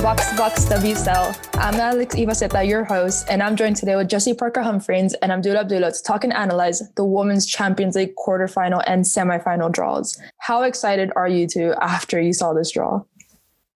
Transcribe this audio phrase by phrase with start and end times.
[0.00, 1.36] Box to Box WSL.
[1.54, 5.56] I'm Alex Ivaseta, your host, and I'm joined today with Jesse Parker Humphreys and Abdul
[5.56, 10.18] Abdullah to talk and analyze the Women's Champions League quarterfinal and semifinal draws.
[10.38, 13.02] How excited are you two after you saw this draw?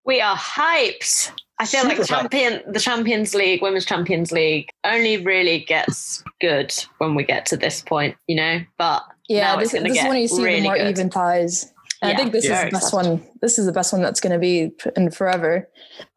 [0.04, 1.32] We are hyped.
[1.64, 6.74] I feel Super like champion the Champions League, Women's Champions League, only really gets good
[6.98, 8.60] when we get to this point, you know.
[8.76, 10.90] But yeah, this, this is when you see really the more good.
[10.90, 11.72] even ties.
[12.02, 13.26] Yeah, I think this is the best one.
[13.40, 15.66] This is the best one that's going to be in forever.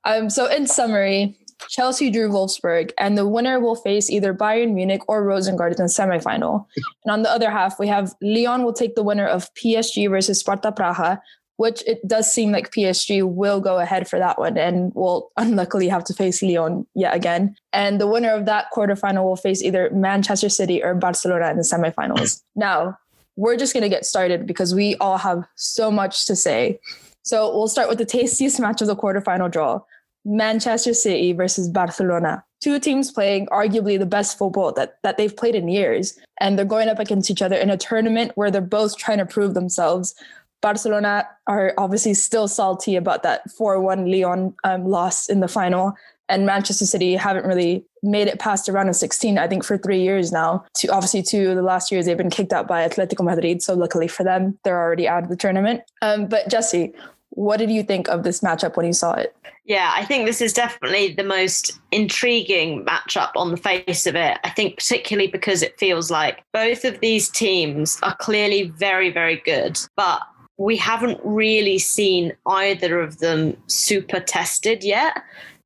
[0.04, 1.38] Um, so in summary,
[1.70, 5.84] Chelsea drew Wolfsburg, and the winner will face either Bayern Munich or Rosengard in the
[5.84, 6.66] semifinal.
[7.06, 10.42] And on the other half, we have Lyon will take the winner of PSG versus
[10.42, 11.20] Sparta Praha,
[11.58, 15.88] which it does seem like PSG will go ahead for that one and will unluckily
[15.90, 17.56] have to face Lyon yet again.
[17.74, 21.64] And the winner of that quarterfinal will face either Manchester City or Barcelona in the
[21.64, 22.42] semifinals.
[22.56, 22.98] Now,
[23.36, 26.80] we're just going to get started because we all have so much to say.
[27.24, 29.82] So we'll start with the tastiest match of the quarterfinal draw
[30.26, 32.44] Manchester City versus Barcelona.
[32.62, 36.18] Two teams playing arguably the best football that, that they've played in years.
[36.40, 39.26] And they're going up against each other in a tournament where they're both trying to
[39.26, 40.16] prove themselves.
[40.62, 45.96] Barcelona are obviously still salty about that 4 1 Lyon um, loss in the final
[46.30, 49.78] and Manchester City haven't really made it past the round of 16, I think, for
[49.78, 50.66] three years now.
[50.76, 53.62] To obviously, two of the last years they've been kicked out by Atletico Madrid.
[53.62, 55.82] So luckily for them, they're already out of the tournament.
[56.02, 56.94] Um, but Jesse,
[57.30, 59.36] what did you think of this matchup when you saw it?
[59.66, 64.38] Yeah, I think this is definitely the most intriguing matchup on the face of it.
[64.44, 69.38] I think particularly because it feels like both of these teams are clearly very, very
[69.46, 70.22] good, but
[70.58, 75.22] we haven't really seen either of them super tested yet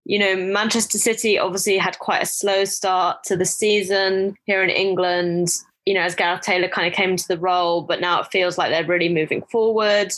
[0.06, 4.70] you know, Manchester City obviously had quite a slow start to the season here in
[4.70, 5.50] England.
[5.86, 8.58] You know, as Gareth Taylor kind of came into the role, but now it feels
[8.58, 10.14] like they're really moving forward.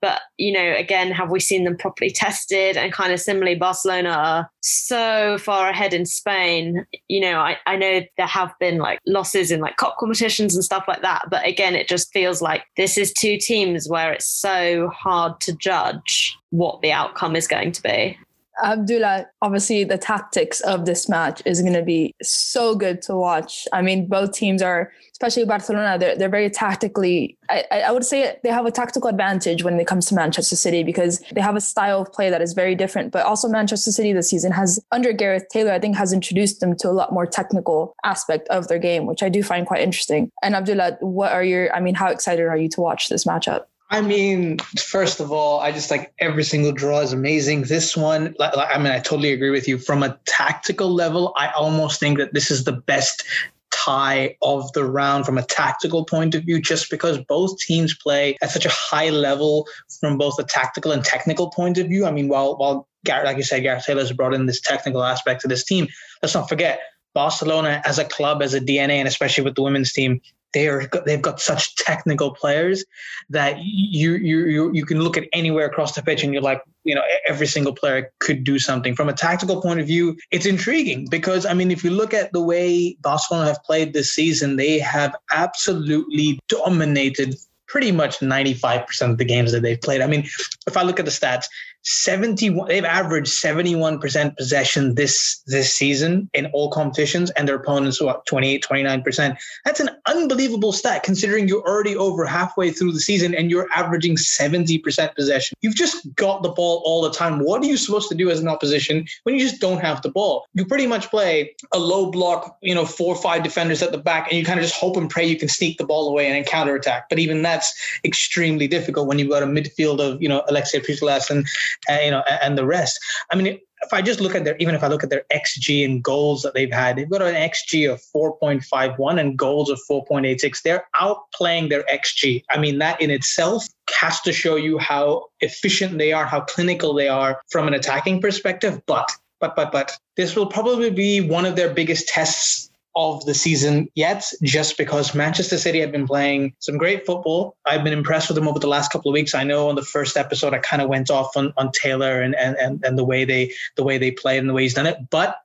[0.00, 2.76] But, you know, again, have we seen them properly tested?
[2.76, 6.86] And kind of similarly, Barcelona are so far ahead in Spain.
[7.08, 10.64] You know, I, I know there have been like losses in like cup competitions and
[10.64, 11.24] stuff like that.
[11.30, 15.52] But again, it just feels like this is two teams where it's so hard to
[15.56, 18.16] judge what the outcome is going to be.
[18.62, 23.68] Abdullah, obviously the tactics of this match is going to be so good to watch.
[23.72, 28.36] I mean, both teams are, especially Barcelona, they're, they're very tactically, I, I would say
[28.42, 31.60] they have a tactical advantage when it comes to Manchester City because they have a
[31.60, 33.12] style of play that is very different.
[33.12, 36.76] But also Manchester City this season has, under Gareth Taylor, I think has introduced them
[36.78, 40.30] to a lot more technical aspect of their game, which I do find quite interesting.
[40.42, 43.64] And Abdullah, what are your, I mean, how excited are you to watch this matchup?
[43.90, 47.62] I mean, first of all, I just like every single draw is amazing.
[47.62, 49.78] This one, like, I mean, I totally agree with you.
[49.78, 53.24] From a tactical level, I almost think that this is the best
[53.70, 58.36] tie of the round from a tactical point of view, just because both teams play
[58.42, 59.66] at such a high level
[60.00, 62.04] from both a tactical and technical point of view.
[62.04, 65.40] I mean, while while Garrett, like you said, Gareth Taylor's brought in this technical aspect
[65.42, 65.88] to this team,
[66.22, 66.80] let's not forget
[67.14, 70.20] Barcelona as a club, as a DNA, and especially with the women's team,
[70.52, 72.84] they are they've got such technical players
[73.30, 76.62] that you you you you can look at anywhere across the pitch and you're like
[76.84, 80.46] you know every single player could do something from a tactical point of view it's
[80.46, 84.56] intriguing because i mean if you look at the way barcelona have played this season
[84.56, 87.34] they have absolutely dominated
[87.68, 90.00] pretty much 95% of the games that they've played.
[90.00, 90.26] I mean,
[90.66, 91.44] if I look at the stats,
[91.88, 98.24] 71 they've averaged 71% possession this this season in all competitions and their opponents what
[98.26, 103.50] 28 29% that's an unbelievable stat considering you're already over halfway through the season and
[103.50, 105.56] you're averaging 70% possession.
[105.60, 107.40] You've just got the ball all the time.
[107.40, 110.10] What are you supposed to do as an opposition when you just don't have the
[110.10, 110.46] ball?
[110.54, 113.98] You pretty much play a low block you know four or five defenders at the
[113.98, 116.26] back and you kind of just hope and pray you can sneak the ball away
[116.26, 117.74] and counter attack but even that's
[118.04, 121.46] extremely difficult when you've got a midfield of you know Alexia Putellas and
[121.88, 122.98] and, you know, and the rest.
[123.30, 125.84] I mean, if I just look at their, even if I look at their XG
[125.84, 130.62] and goals that they've had, they've got an XG of 4.51 and goals of 4.86.
[130.62, 132.42] They're outplaying their XG.
[132.50, 136.92] I mean, that in itself has to show you how efficient they are, how clinical
[136.92, 138.80] they are from an attacking perspective.
[138.86, 139.10] But,
[139.40, 142.67] but, but, but this will probably be one of their biggest tests
[142.98, 147.56] of the season yet, just because Manchester City have been playing some great football.
[147.64, 149.36] I've been impressed with them over the last couple of weeks.
[149.36, 152.34] I know on the first episode I kind of went off on, on Taylor and,
[152.34, 154.86] and, and, and the way they the way they played and the way he's done
[154.86, 154.98] it.
[155.10, 155.36] But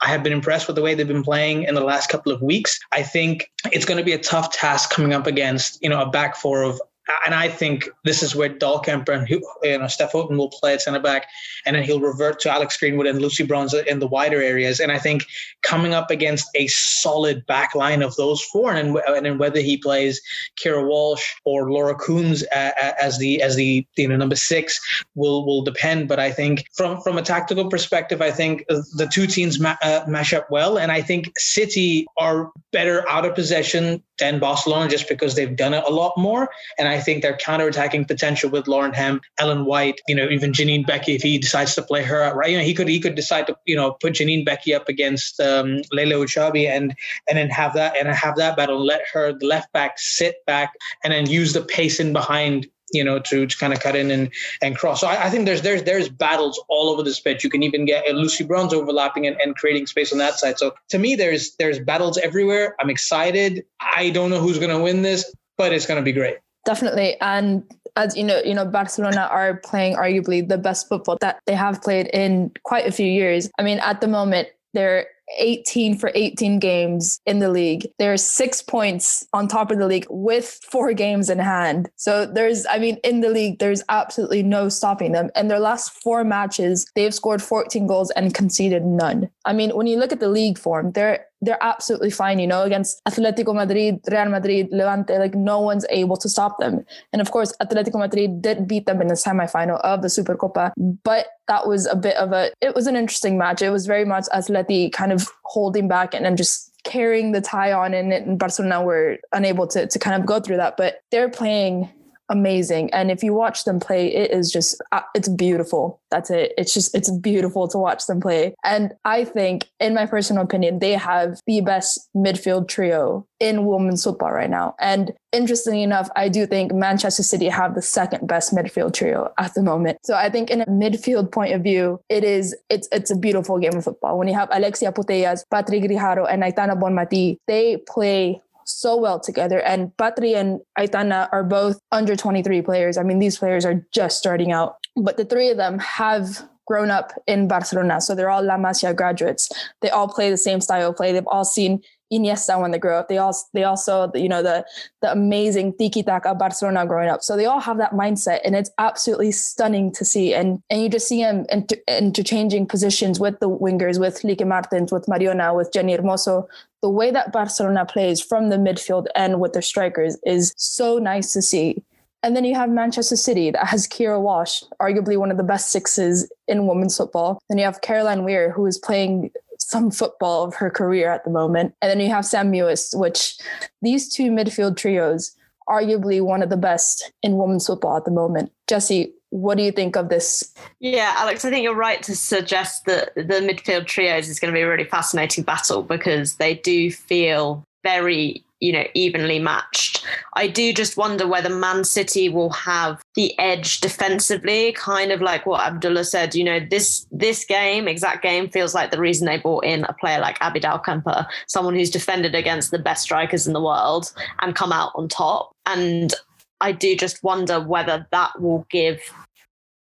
[0.00, 2.40] I have been impressed with the way they've been playing in the last couple of
[2.40, 2.80] weeks.
[2.90, 6.10] I think it's going to be a tough task coming up against, you know, a
[6.10, 10.12] back four of Uh, and I think this is where Dahlkemper and you know Steph
[10.12, 11.26] Houghton will play at centre back,
[11.66, 14.78] and then he'll revert to Alex Greenwood and Lucy Bronze in the wider areas.
[14.78, 15.26] And I think
[15.62, 19.76] coming up against a solid back line of those four, and and then whether he
[19.76, 20.20] plays
[20.62, 24.78] Keira Walsh or Laura Coombs uh, uh, as the as the you know number six
[25.16, 26.08] will will depend.
[26.08, 30.04] But I think from from a tactical perspective, I think the two teams ma- uh,
[30.06, 35.08] mash up well, and I think City are better out of possession than Barcelona just
[35.08, 36.48] because they've done it a lot more.
[36.78, 40.86] And I think their counter-attacking potential with Lauren Hemp, Ellen White, you know, even Janine
[40.86, 43.48] Beckie, if he decides to play her right, you know, he could he could decide
[43.48, 46.94] to, you know, put Janine Beckie up against um, Leila Ouahabi and
[47.28, 50.72] and then have that and have that battle, let her the left back sit back
[51.02, 54.10] and then use the pace in behind you know, to, to kind of cut in
[54.10, 54.30] and,
[54.60, 55.00] and cross.
[55.00, 57.42] So I, I, think there's there's there's battles all over this pitch.
[57.42, 60.58] You can even get Lucy Bronze overlapping and, and creating space on that side.
[60.58, 62.76] So to me, there's there's battles everywhere.
[62.80, 63.64] I'm excited.
[63.80, 66.36] I don't know who's going to win this, but it's going to be great.
[66.64, 67.64] Definitely, and
[67.96, 71.82] as you know, you know, Barcelona are playing arguably the best football that they have
[71.82, 73.50] played in quite a few years.
[73.58, 75.06] I mean, at the moment, they're
[75.38, 77.86] 18 for 18 games in the league.
[77.98, 81.90] There's six points on top of the league with four games in hand.
[81.96, 85.30] So there's, I mean, in the league, there's absolutely no stopping them.
[85.34, 89.30] And their last four matches, they've scored 14 goals and conceded none.
[89.44, 92.62] I mean, when you look at the league form, they're they're absolutely fine, you know,
[92.62, 96.86] against Atletico Madrid, Real Madrid, Levante, like no one's able to stop them.
[97.12, 100.72] And of course, Atletico Madrid did beat them in the semifinal of the Supercopa,
[101.02, 103.60] but that was a bit of a, it was an interesting match.
[103.60, 107.72] It was very much Atleti kind of holding back and then just carrying the tie
[107.72, 111.90] on and, Barcelona were unable to, to kind of go through that, but they're playing
[112.28, 112.92] amazing.
[112.92, 116.00] And if you watch them play, it is just, uh, it's beautiful.
[116.10, 116.52] That's it.
[116.56, 118.54] It's just, it's beautiful to watch them play.
[118.64, 124.04] And I think, in my personal opinion, they have the best midfield trio in women's
[124.04, 124.74] football right now.
[124.78, 129.54] And interestingly enough, I do think Manchester City have the second best midfield trio at
[129.54, 129.98] the moment.
[130.04, 133.58] So I think in a midfield point of view, it is, it's, it's a beautiful
[133.58, 134.18] game of football.
[134.18, 139.60] When you have Alexia Putellas, Patri Guijarro, and Aitana Bonmati, they play so well together.
[139.60, 142.96] And Patri and Aitana are both under 23 players.
[142.96, 146.90] I mean, these players are just starting out, but the three of them have grown
[146.90, 148.00] up in Barcelona.
[148.00, 149.50] So they're all La Masia graduates.
[149.80, 151.12] They all play the same style of play.
[151.12, 151.82] They've all seen
[152.12, 153.08] Iniesta when they grow up.
[153.08, 154.64] They all they also you know the
[155.00, 157.22] the amazing tiki taka Barcelona growing up.
[157.22, 160.34] So they all have that mindset, and it's absolutely stunning to see.
[160.34, 164.92] And and you just see them inter- interchanging positions with the wingers, with Lieke Martens,
[164.92, 166.46] with Mariona, with Jenni Hermoso.
[166.82, 171.32] The way that Barcelona plays from the midfield and with their strikers is so nice
[171.32, 171.82] to see.
[172.24, 175.70] And then you have Manchester City that has Keira Walsh, arguably one of the best
[175.70, 177.40] sixes in women's football.
[177.48, 179.32] Then you have Caroline Weir, who is playing
[179.72, 181.74] some football of her career at the moment.
[181.80, 183.38] And then you have Sam Mewis, which
[183.80, 185.34] these two midfield trios,
[185.68, 188.52] arguably one of the best in women's football at the moment.
[188.68, 190.52] Jesse, what do you think of this?
[190.78, 194.56] Yeah, Alex, I think you're right to suggest that the midfield trios is going to
[194.56, 200.06] be a really fascinating battle because they do feel very you know, evenly matched.
[200.34, 205.44] I do just wonder whether Man City will have the edge defensively, kind of like
[205.44, 206.36] what Abdullah said.
[206.36, 209.92] You know, this this game, exact game, feels like the reason they brought in a
[209.92, 214.54] player like Abby Dahlkemper, someone who's defended against the best strikers in the world and
[214.54, 215.56] come out on top.
[215.66, 216.14] And
[216.60, 219.00] I do just wonder whether that will give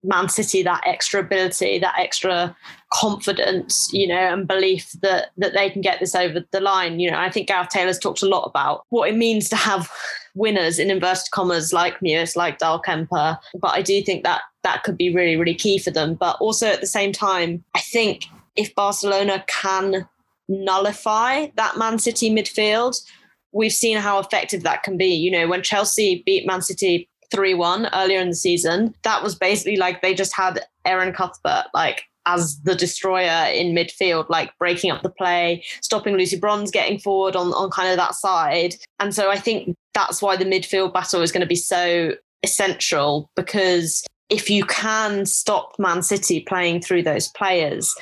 [0.05, 2.55] Man City that extra ability, that extra
[2.93, 6.99] confidence, you know, and belief that that they can get this over the line.
[6.99, 9.91] You know, I think Gareth Taylor's talked a lot about what it means to have
[10.35, 13.37] winners in inverted commas like Mewis, like Dahlkemper.
[13.59, 16.15] But I do think that that could be really, really key for them.
[16.15, 18.25] But also at the same time, I think
[18.55, 20.07] if Barcelona can
[20.47, 23.01] nullify that Man City midfield,
[23.51, 25.07] we've seen how effective that can be.
[25.07, 29.35] You know, when Chelsea beat Man City 3 1 earlier in the season, that was
[29.35, 34.91] basically like they just had Erin Cuthbert like as the destroyer in midfield, like breaking
[34.91, 38.75] up the play, stopping Lucy Bronze getting forward on, on kind of that side.
[38.99, 42.13] And so I think that's why the midfield battle is going to be so
[42.43, 47.93] essential because if you can stop Man City playing through those players,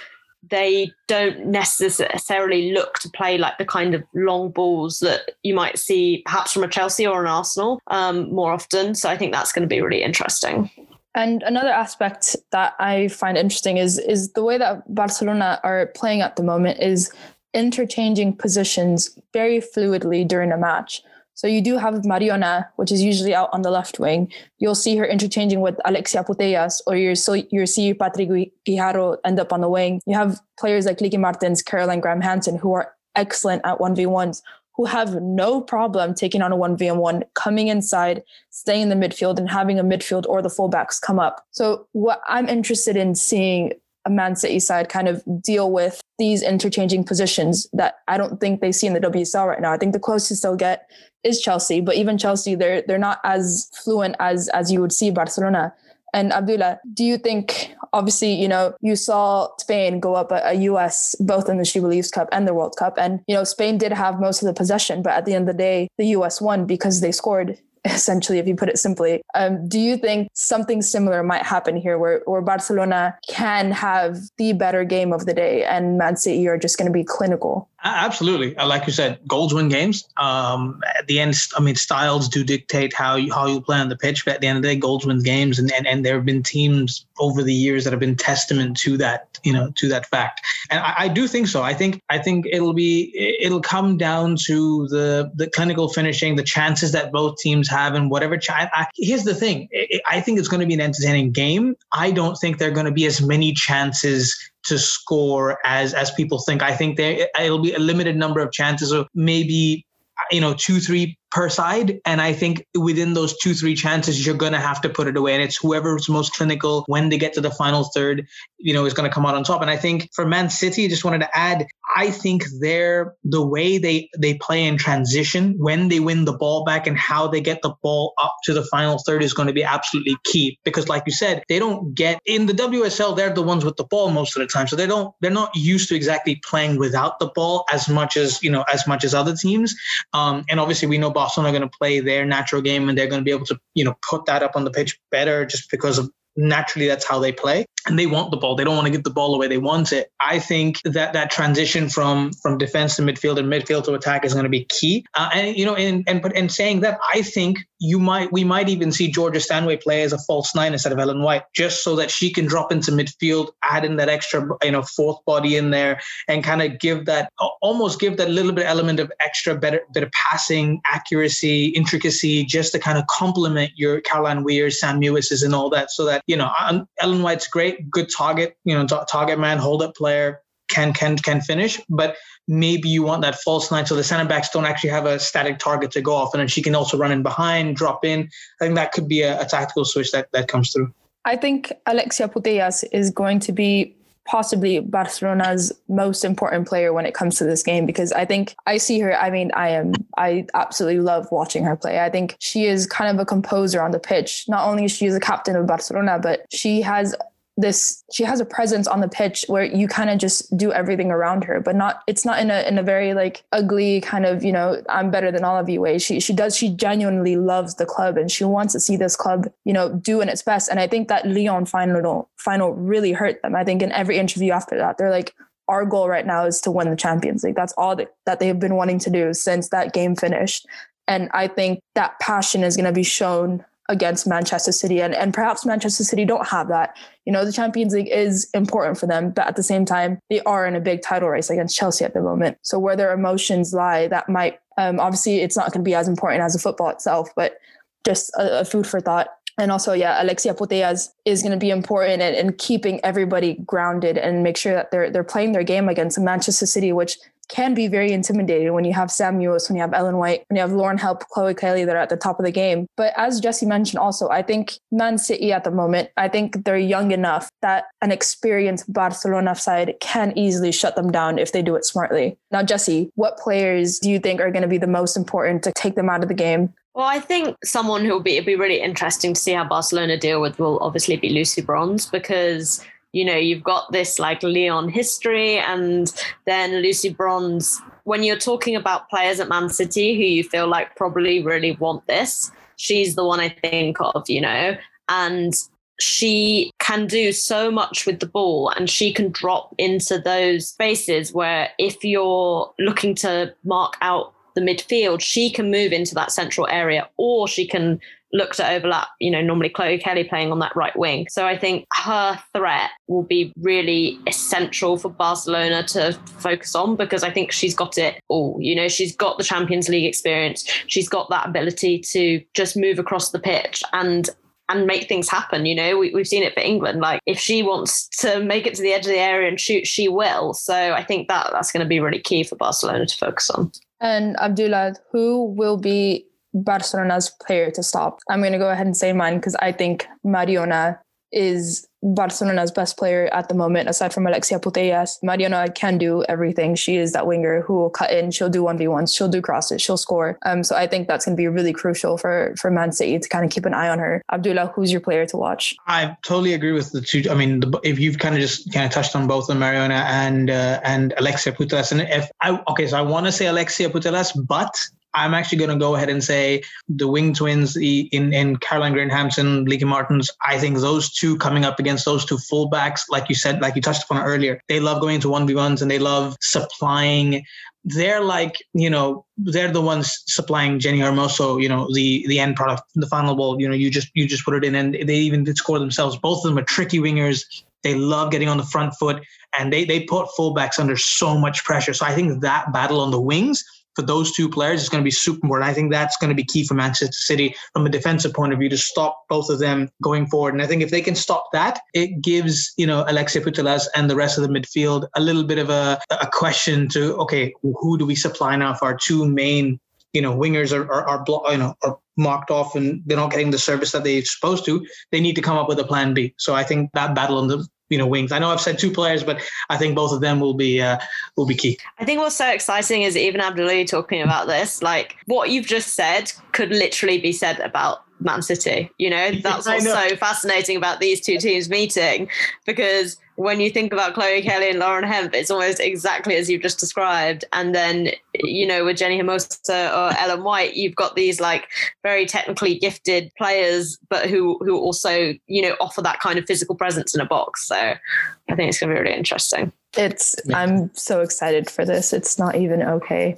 [0.50, 5.80] they don't necessarily look to play like the kind of long balls that you might
[5.80, 8.96] see perhaps from a Chelsea or an Arsenal um, more often.
[8.96, 10.70] So I think that's going to be really interesting.
[11.16, 16.22] And another aspect that I find interesting is is the way that Barcelona are playing
[16.22, 17.14] at the moment is
[17.54, 21.04] interchanging positions very fluidly during a match.
[21.34, 24.32] So you do have Mariona, which is usually out on the left wing.
[24.60, 28.30] You'll see her interchanging with Alexia Putellas, or you so you see Patrick
[28.68, 30.02] Guijarro end up on the wing.
[30.06, 34.42] You have players like Lieke Martens, Caroline Graham Hansen, who are excellent at 1v1s
[34.76, 39.50] who have no problem taking on a 1v1, coming inside, staying in the midfield, and
[39.50, 41.46] having a midfield or the fullbacks come up.
[41.52, 43.74] So, what I'm interested in seeing
[44.10, 48.72] Man City side kind of deal with these interchanging positions that I don't think they
[48.72, 49.72] see in the WSL right now.
[49.72, 50.90] I think the closest they'll get
[51.24, 55.12] is Chelsea, but even Chelsea, they're they're not as fluent as as you would see
[55.12, 55.74] Barcelona.
[56.14, 60.54] And Abdullah, do you think, obviously, you know, you saw Spain go up a, a,
[60.70, 63.00] US both in the She Believes Cup and the World Cup.
[63.00, 65.58] And, you know, Spain did have most of the possession, but at the end of
[65.58, 69.22] the day, the US won because they scored essentially, if you put it simply.
[69.36, 74.54] Um, do you think something similar might happen here where, where Barcelona can have the
[74.54, 77.70] better game of the day and Man City are just going to be clinical?
[77.86, 78.56] Absolutely.
[78.56, 80.08] Uh, like you said, goals win games.
[80.16, 83.90] Um, at the end, I mean, styles do dictate how you, how you play on
[83.90, 85.60] the pitch, but at the end of the day, goals win games.
[85.60, 88.96] And, and, and there have been teams over the years that have been testament to
[88.98, 90.40] that, you know, to that fact.
[90.70, 91.62] And I, I do think so.
[91.62, 93.12] I think, I think it'll be,
[93.42, 98.10] it'll come down to the, the clinical finishing, the chances that both teams have and
[98.10, 98.38] whatever.
[98.38, 99.68] Ch- I, here's the thing.
[100.08, 101.76] I think it's going to be an entertaining game.
[101.92, 106.12] I don't think there are going to be as many chances to score as as
[106.12, 106.62] people think.
[106.62, 109.86] I think there it'll be a limited number of chances of maybe
[110.32, 112.00] you know two three per side.
[112.06, 115.18] And I think within those two, three chances, you're going to have to put it
[115.18, 115.34] away.
[115.34, 118.28] And it's whoever's most clinical when they get to the final third,
[118.60, 119.62] you know, is going to come out on top.
[119.62, 123.44] And I think for Man City, I just wanted to add, I think they're the
[123.44, 127.42] way they, they play in transition when they win the ball back and how they
[127.42, 130.60] get the ball up to the final third is going to be absolutely key.
[130.64, 133.86] Because like you said, they don't get in the WSL, they're the ones with the
[133.86, 134.68] ball most of the time.
[134.68, 138.44] So they don't, they're not used to exactly playing without the ball as much as,
[138.44, 139.76] you know, as much as other teams.
[140.14, 143.08] Um, and obviously we know Barcelona are going to play their natural game and they're
[143.08, 145.72] going to be able to, you know, put that up on the pitch better just
[145.72, 148.56] because of naturally that's how they play and they want the ball.
[148.56, 149.48] They don't want to give the ball away.
[149.48, 150.10] They want it.
[150.20, 154.34] I think that that transition from from defense to midfield and midfield to attack is
[154.34, 155.06] going to be key.
[155.14, 158.44] Uh, and you know, and and but and saying that, I think you might we
[158.44, 161.84] might even see Georgia Stanway play as a false nine instead of Ellen White, just
[161.84, 165.58] so that she can drop into midfield, add in that extra you know fourth body
[165.58, 166.00] in there,
[166.30, 170.04] and kind of give that almost give that little bit element of extra better bit
[170.04, 175.54] of passing accuracy, intricacy, just to kind of complement your Caroline Weir, Sam Mewis's, and
[175.54, 176.52] all that, so that you know
[177.00, 181.42] Ellen White's great good target, you know, target man, hold up player, can can can
[181.42, 182.16] finish, but
[182.48, 185.60] maybe you want that false nine so the center backs don't actually have a static
[185.60, 188.30] target to go off, and then she can also run in behind, drop in.
[188.60, 190.94] I think that could be a, a tactical switch that that comes through.
[191.26, 197.14] I think Alexia Putellas is going to be possibly Barcelona's most important player when it
[197.14, 199.18] comes to this game because I think I see her.
[199.18, 202.00] I mean, I am, I absolutely love watching her play.
[202.00, 204.46] I think she is kind of a composer on the pitch.
[204.48, 207.16] Not only is she a captain of Barcelona, but she has
[207.56, 211.12] this she has a presence on the pitch where you kind of just do everything
[211.12, 214.44] around her but not it's not in a in a very like ugly kind of
[214.44, 216.00] you know i'm better than all of you way.
[216.00, 219.48] She she does she genuinely loves the club and she wants to see this club
[219.66, 220.70] you know doing its best.
[220.70, 223.56] And i think that lyon final final really hurt them.
[223.56, 225.36] I think in every interview after that they're like
[225.68, 227.56] our goal right now is to win the champions league.
[227.56, 230.66] That's all that, that they've been wanting to do since that game finished.
[231.08, 235.02] And i think that passion is going to be shown against Manchester City.
[235.02, 236.96] And, and perhaps Manchester City don't have that.
[237.26, 240.42] You know, the Champions League is important for them, but at the same time, they
[240.42, 242.58] are in a big title race against Chelsea at the moment.
[242.62, 246.08] So where their emotions lie, that might um, obviously it's not going to be as
[246.08, 247.58] important as the football itself, but
[248.06, 249.28] just a, a food for thought.
[249.58, 254.18] And also, yeah, Alexia Putellas is going to be important in, in keeping everybody grounded
[254.18, 257.18] and make sure that they're they're playing their game against Manchester City, which
[257.50, 260.62] can be very intimidating when you have Sam when you have Ellen White, when you
[260.62, 262.88] have Lauren Hemp, Chloe Kelly that are at the top of the game.
[262.98, 266.78] But as Jesse mentioned also, I think Man City at the moment, I think they're
[266.78, 271.76] young enough that an experienced Barcelona side can easily shut them down if they do
[271.76, 272.38] it smartly.
[272.52, 275.72] Now, Jesse, what players do you think are going to be the most important to
[275.74, 276.74] take them out of the game?
[276.94, 280.18] Well, I think someone who will be it'll be really interesting to see how Barcelona
[280.18, 284.90] deal with will obviously be Lucy Bronze because you know, you've got this like Lyon
[284.90, 286.14] history, and
[286.46, 287.82] then Lucy Bronze.
[288.04, 292.06] When you're talking about players at Man City who you feel like probably really want
[292.08, 294.76] this, she's the one I think of, you know,
[295.08, 295.54] and
[296.00, 301.32] she can do so much with the ball and she can drop into those spaces
[301.32, 306.68] where if you're looking to mark out the midfield, she can move into that central
[306.68, 308.02] area or she can
[308.34, 311.28] look to overlap, you know, normally Chloe Kelly playing on that right wing.
[311.30, 317.24] So I think her threat will be really essential for Barcelona to focus on because
[317.24, 318.58] I think she's got it all.
[318.60, 320.68] You know, she's got the Champions League experience.
[320.88, 324.30] She's got that ability to just move across the pitch and
[324.70, 325.66] and make things happen.
[325.66, 327.02] You know, we, have seen it for England.
[327.02, 329.86] Like if she wants to make it to the edge of the area and shoot,
[329.86, 330.54] she will.
[330.54, 333.72] So I think that that's going to be really key for Barcelona to focus on.
[334.00, 338.20] And Abdullah, who will be Barcelona's player to stop?
[338.30, 341.00] I'm going to go ahead and say mine because I think Mariona
[341.34, 345.18] is Barcelona's best player at the moment, aside from Alexia Putellas.
[345.24, 346.76] Mariona can do everything.
[346.76, 348.30] She is that winger who will cut in.
[348.30, 349.16] She'll do 1v1s.
[349.16, 349.82] She'll do crosses.
[349.82, 350.38] She'll score.
[350.46, 353.30] Um, so I think that's going to be really crucial for, for Man City to
[353.30, 354.22] kind of keep an eye on her.
[354.32, 355.76] Abdullah, who's your player to watch?
[355.88, 357.24] I totally agree with the two.
[357.32, 360.04] I mean, the, if you've kind of just kind of touched on both of Mariona
[360.06, 363.90] and uh, and Alexia Putellas, and if I, okay, so I want to say Alexia
[363.90, 364.78] Putellas, but
[365.14, 369.10] I'm actually going to go ahead and say the wing twins in, in Caroline Graham
[369.10, 370.30] Hansen, Lieke Martens.
[370.42, 373.82] I think those two coming up against those two fullbacks, like you said, like you
[373.82, 377.44] touched upon earlier, they love going into 1v1s and they love supplying.
[377.86, 382.56] They're like, you know, they're the ones supplying Jenni Hermoso, you know, the the end
[382.56, 383.60] product, the final ball.
[383.60, 386.18] You know, you just you just put it in, and they even did score themselves.
[386.18, 387.44] Both of them are tricky wingers.
[387.84, 389.22] They love getting on the front foot,
[389.60, 391.94] and they they put fullbacks under so much pressure.
[391.94, 393.66] So I think that battle on the wings
[393.96, 395.70] for those two players is going to be super important.
[395.70, 398.60] I think that's going to be key for Manchester City from a defensive point of
[398.60, 400.54] view to stop both of them going forward.
[400.54, 404.10] And I think if they can stop that, it gives, you know, Alexia Putellas and
[404.10, 407.98] the rest of the midfield a little bit of a, a question to, okay, who
[407.98, 409.80] do we supply now for our two main,
[410.14, 413.32] you know, wingers are, are, are blocked, you know, are marked off and they're not
[413.32, 414.86] getting the service that they're supposed to.
[415.12, 416.34] They need to come up with a plan B.
[416.38, 418.32] So I think that battle on the you know wings.
[418.32, 420.98] I know I've said two players, but I think both of them will be uh,
[421.36, 421.78] will be key.
[422.00, 425.94] I think what's so exciting is even Abdullah talking about this, like what you've just
[425.94, 428.90] said could literally be said about Man City.
[428.98, 430.08] You know, that's what's know.
[430.10, 432.30] so fascinating about these two teams meeting
[432.66, 436.62] because when you think about Chloe Kelly and Lauren Hemp, it's almost exactly as you've
[436.62, 437.46] just described.
[437.52, 441.68] And then, you know, with Jenni Hermoso or Ellen White, you've got these like
[442.04, 446.76] very technically gifted players, but who who also, you know, offer that kind of physical
[446.76, 447.68] presence in a box.
[447.68, 449.72] So I think it's gonna be really interesting.
[449.98, 452.14] It's I'm so excited for this.
[452.14, 453.36] It's not even okay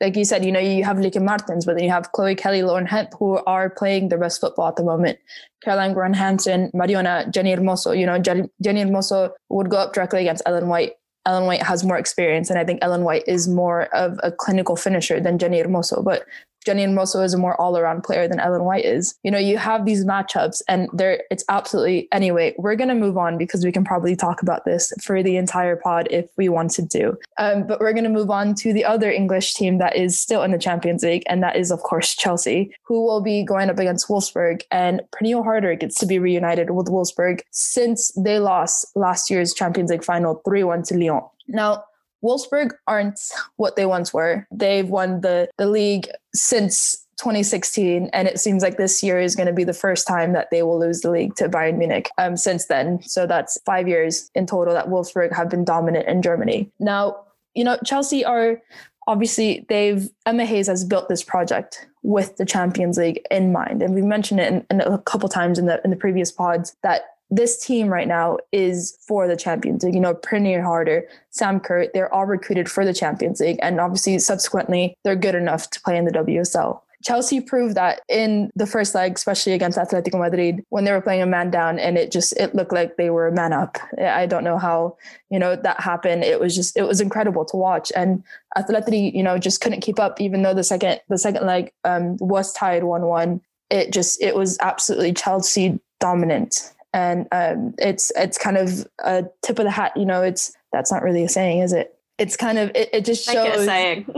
[0.00, 2.62] like you said, you know, you have Lieke Martens, but then you have Chloe Kelly,
[2.62, 5.18] Lauren Hemp, who are playing their best football at the moment.
[5.64, 7.98] Caroline Graham Hansen, Mariona, Jenni Hermoso.
[7.98, 10.94] You know, Jenni Hermoso would go up directly against Ellen White.
[11.24, 14.76] Ellen White has more experience, and I think Ellen White is more of a clinical
[14.76, 16.04] finisher than Jenni Hermoso.
[16.04, 16.24] But
[16.66, 19.14] Jenni Hermoso is a more all-around player than Ellen White is.
[19.22, 23.38] You know, you have these matchups and there it's absolutely anyway, we're gonna move on
[23.38, 27.16] because we can probably talk about this for the entire pod if we wanted to.
[27.38, 30.50] Um, but we're gonna move on to the other English team that is still in
[30.50, 34.08] the Champions League, and that is of course Chelsea, who will be going up against
[34.08, 34.62] Wolfsburg.
[34.70, 39.90] And Pernille Harder gets to be reunited with Wolfsburg since they lost last year's Champions
[39.90, 41.22] League final 3-1 to Lyon.
[41.48, 41.84] Now,
[42.24, 43.20] Wolfsburg aren't
[43.56, 44.46] what they once were.
[44.50, 49.46] They've won the, the league since 2016, and it seems like this year is going
[49.46, 52.36] to be the first time that they will lose the league to Bayern Munich um,
[52.36, 53.02] since then.
[53.02, 56.70] So that's five years in total that Wolfsburg have been dominant in Germany.
[56.78, 58.60] Now, you know, Chelsea are
[59.06, 63.94] obviously they've Emma Hayes has built this project with the Champions League in mind, and
[63.94, 67.15] we mentioned it in, in a couple times in the in the previous pods that
[67.30, 69.94] this team right now is for the Champions League.
[69.94, 73.58] You know, Pernille Harder, Sam Kerr, they're all recruited for the Champions League.
[73.62, 76.80] And obviously, subsequently, they're good enough to play in the WSL.
[77.04, 81.22] Chelsea proved that in the first leg, especially against Atletico Madrid, when they were playing
[81.22, 83.78] a man down and it just it looked like they were a man up.
[84.00, 84.96] I don't know how,
[85.30, 86.24] you know, that happened.
[86.24, 87.92] It was just it was incredible to watch.
[87.94, 88.24] And
[88.56, 92.16] Atleti, you know, just couldn't keep up, even though the second the second leg um,
[92.18, 93.40] was tied one one.
[93.70, 99.58] It just it was absolutely Chelsea dominant and um, it's it's kind of a tip
[99.58, 99.92] of the hat.
[99.96, 101.94] You know, it's that's not really a saying, is it?
[102.18, 103.54] It's kind of it, it just shows.
[103.54, 104.06] It a saying.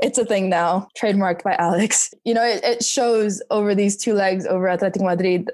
[0.00, 2.14] it's a thing now, trademarked by Alex.
[2.24, 5.50] You know, it, it shows over these two legs over Atletico Madrid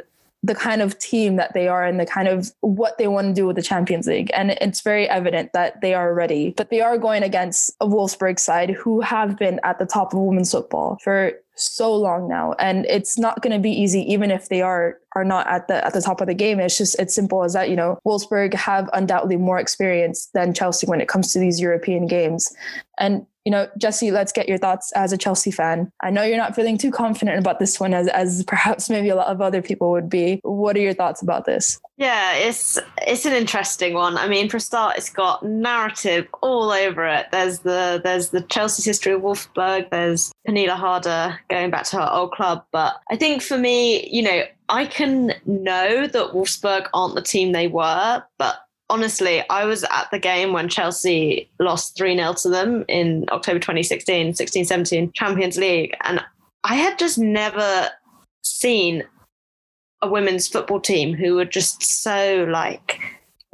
[0.46, 3.34] the kind of team that they are and the kind of what they want to
[3.34, 4.30] do with the Champions League.
[4.32, 6.54] And it's very evident that they are ready.
[6.56, 10.20] But they are going against a Wolfsburg side who have been at the top of
[10.20, 14.50] women's football for so long now and it's not going to be easy even if
[14.50, 17.14] they are are not at the at the top of the game it's just it's
[17.14, 21.32] simple as that you know Wolfsburg have undoubtedly more experience than Chelsea when it comes
[21.32, 22.54] to these European games
[22.98, 25.92] and you know, Jesse, let's get your thoughts as a Chelsea fan.
[26.02, 29.14] I know you're not feeling too confident about this one as, as perhaps maybe a
[29.14, 30.40] lot of other people would be.
[30.42, 31.80] What are your thoughts about this?
[31.96, 34.18] Yeah, it's it's an interesting one.
[34.18, 37.26] I mean, for a start, it's got narrative all over it.
[37.30, 39.90] There's the there's the Chelsea's history of Wolfsburg.
[39.90, 42.64] There's Pernille Harder going back to her old club.
[42.72, 47.52] But I think for me, you know, I can know that Wolfsburg aren't the team
[47.52, 52.48] they were, but honestly, I was at the game when Chelsea lost 3 0 to
[52.48, 55.94] them in October 2016, 16 17 Champions League.
[56.04, 56.20] And
[56.64, 57.90] I had just never
[58.42, 59.04] seen
[60.02, 63.00] a women's football team who were just so like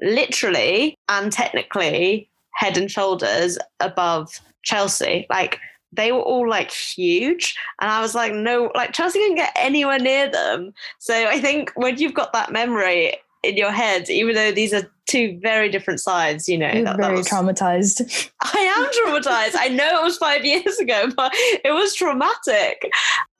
[0.00, 5.26] literally and technically head and shoulders above Chelsea.
[5.30, 5.58] Like
[5.92, 7.56] they were all like huge.
[7.80, 10.72] And I was like, no, like Chelsea can get anywhere near them.
[10.98, 14.90] So I think when you've got that memory in your head, even though these are
[15.06, 16.70] two very different sides, you know.
[16.72, 18.30] You're that, very that was, traumatized.
[18.42, 19.56] I am traumatized.
[19.58, 22.90] I know it was five years ago, but it was traumatic.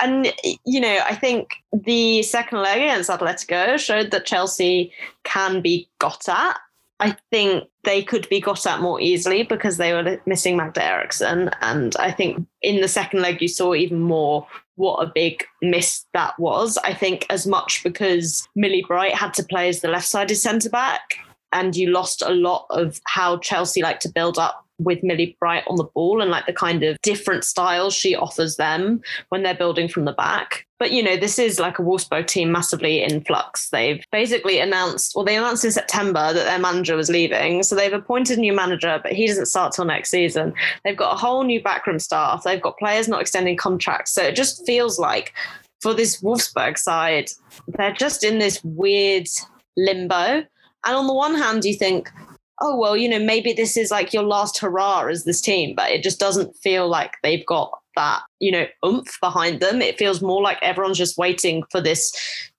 [0.01, 0.33] And,
[0.67, 4.93] you know, I think the second leg against Atletico showed that Chelsea
[5.25, 6.57] can be got at.
[7.03, 11.51] I think they could be got at more easily because they were missing Magda Eriksson.
[11.61, 16.05] And I think in the second leg, you saw even more what a big miss
[16.15, 16.79] that was.
[16.85, 20.71] I think as much because Millie Bright had to play as the left sided centre
[20.71, 21.17] back
[21.53, 25.65] and you lost a lot of how Chelsea like to build up with Millie Bright
[25.67, 29.55] on the ball and like the kind of different styles she offers them when they're
[29.55, 30.67] building from the back.
[30.79, 33.71] But you know, this is like a Wolfsburg team massively in flux.
[33.71, 37.63] They've basically announced, well, they announced in September that their manager was leaving.
[37.63, 40.55] So they've appointed a new manager, but he doesn't start till next season.
[40.85, 42.43] They've got a whole new backroom staff.
[42.43, 44.13] They've got players not extending contracts.
[44.13, 45.33] So it just feels like
[45.81, 47.31] for this Wolfsburg side,
[47.69, 49.29] they're just in this weird
[49.77, 50.45] limbo
[50.85, 52.11] and on the one hand, you think,
[52.62, 55.90] oh, well, you know, maybe this is like your last hurrah as this team, but
[55.90, 59.83] it just doesn't feel like they've got that, you know, oomph behind them.
[59.83, 62.12] It feels more like everyone's just waiting for this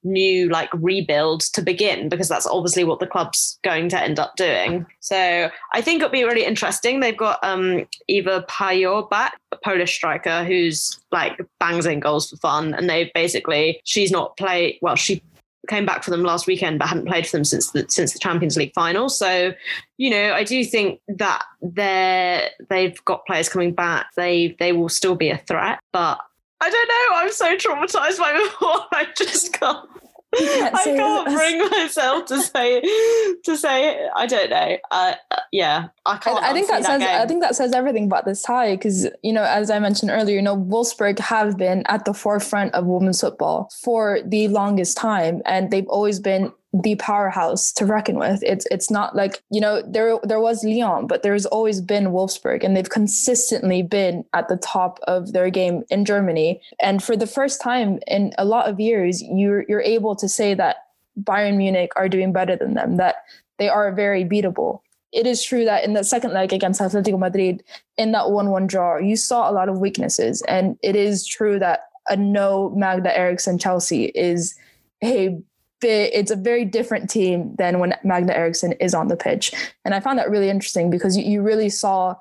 [0.04, 4.36] new like rebuild to begin because that's obviously what the club's going to end up
[4.36, 4.86] doing.
[5.00, 7.00] So I think it'll be really interesting.
[7.00, 12.38] They've got um Ewa Pajor back, a Polish striker who's like bangs in goals for
[12.38, 12.74] fun.
[12.74, 15.24] And they basically she's not play well, she
[15.68, 18.20] came back for them last weekend, but hadn't played for them since the since the
[18.20, 19.10] Champions League final.
[19.10, 19.54] So,
[19.98, 24.08] you know, I do think that they're they've got players coming back.
[24.16, 26.20] They they will still be a threat, but
[26.62, 27.18] I don't know.
[27.18, 28.86] I'm so traumatized by before.
[28.92, 29.90] I just can't.
[30.36, 34.78] I can't bring myself to say to say I don't know.
[34.92, 35.16] Uh,
[35.52, 36.44] yeah, I can't.
[36.44, 37.22] I, I think that, that says game.
[37.22, 40.36] I think that says everything about this tie because you know, as I mentioned earlier,
[40.36, 45.42] you know, Wolfsburg have been at the forefront of women's football for the longest time,
[45.46, 48.42] and they've always been the powerhouse to reckon with.
[48.42, 52.64] It's it's not like you know there there was Lyon, but there's always been Wolfsburg,
[52.64, 56.62] and they've consistently been at the top of their game in Germany.
[56.82, 60.56] And for the first time in a lot of years, you're you're able to say
[60.56, 60.78] that
[61.22, 62.98] Bayern Munich are doing better than them.
[62.98, 63.18] That
[63.60, 64.80] they are very beatable.
[65.12, 67.64] It is true that in the second leg against Atletico Madrid,
[68.00, 71.82] in that one-one draw, you saw a lot of weaknesses, and it is true that
[72.10, 74.56] a no Magda Eriksson Chelsea is
[75.04, 75.38] a
[75.84, 79.52] it's a very different team than when Magda Eriksson is on the pitch.
[79.86, 82.16] And I found that really interesting because you, you really saw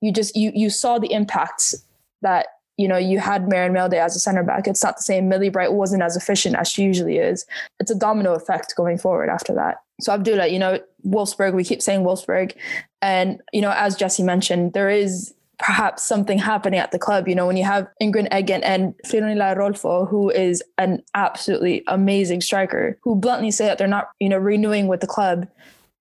[0.00, 1.74] you just you you saw the impacts
[2.22, 4.66] that you know you had Maren Mjelde as a center back.
[4.66, 5.28] It's not the same.
[5.28, 7.44] Millie Bright wasn't as efficient as she usually is.
[7.80, 9.78] It's a domino effect going forward after that.
[10.00, 12.54] So Abdullah, you know, Wolfsburg, we keep saying Wolfsburg.
[13.02, 17.28] And, you know, as Jesse mentioned, there is perhaps something happening at the club.
[17.28, 22.40] You know, when you have Ingrid Eggen and Fiorella Rolfo, who is an absolutely amazing
[22.40, 25.48] striker, who bluntly say that they're not, you know, renewing with the club.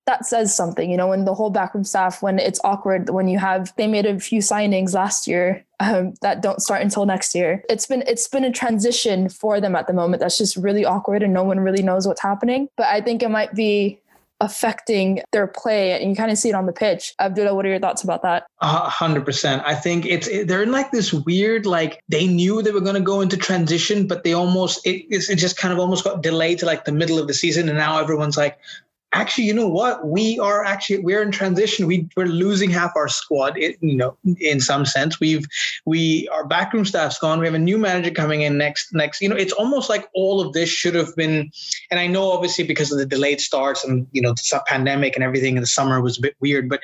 [0.06, 3.40] That says something, you know, when the whole backroom staff, when it's awkward, when you
[3.40, 7.62] have, they made a few signings last year um, that don't start until next year.
[7.70, 10.22] It's been, it's been a transition for them at the moment.
[10.22, 12.70] That's just really awkward and no one really knows what's happening.
[12.78, 14.00] But I think it might be
[14.40, 17.14] affecting their play and you kind of see it on the pitch.
[17.20, 18.48] Abdullah what are your thoughts about that?
[18.60, 22.72] Uh, 100% i think it's it, they're in like this weird like they knew they
[22.72, 26.04] were going to go into transition but they almost it, it just kind of almost
[26.04, 28.58] got delayed to like the middle of the season and now everyone's like
[29.14, 30.06] actually, you know what?
[30.06, 31.88] We are actually we're in transition.
[31.88, 33.58] We we're losing half our squad.
[33.58, 35.46] It, you know, in some sense, we've
[35.86, 37.40] we our backroom staff's gone.
[37.40, 39.22] We have a new manager coming in next next.
[39.22, 41.52] You know, it's almost like all of this should have been.
[41.90, 45.24] And I know obviously because of the delayed starts and you know the pandemic and
[45.24, 46.82] everything in the summer was a bit weird, but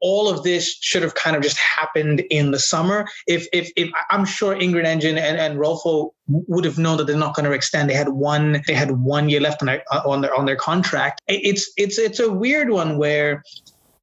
[0.00, 3.06] all of this should have kind of just happened in the summer.
[3.26, 7.16] If if if I'm sure Ingrid Eggen and and Rodolfo would have known that they're
[7.16, 7.88] not going to extend.
[7.88, 10.56] They had one they had one year left on their uh, on their on their
[10.56, 11.22] contract.
[11.28, 13.42] It's it's it's a weird one where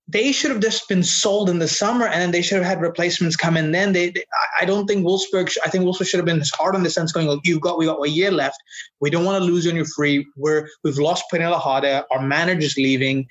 [0.07, 2.81] they should have just been sold in the summer and then they should have had
[2.81, 3.93] replacements come in then.
[3.93, 4.25] They, they
[4.59, 7.29] i don't think wolfsburg i think wolfsburg should have been hard on the sense going
[7.29, 8.61] oh, you've got we got a year left.
[8.99, 10.25] We don't want to lose on your free.
[10.35, 13.27] We're we've lost Pernille Harder our manager's leaving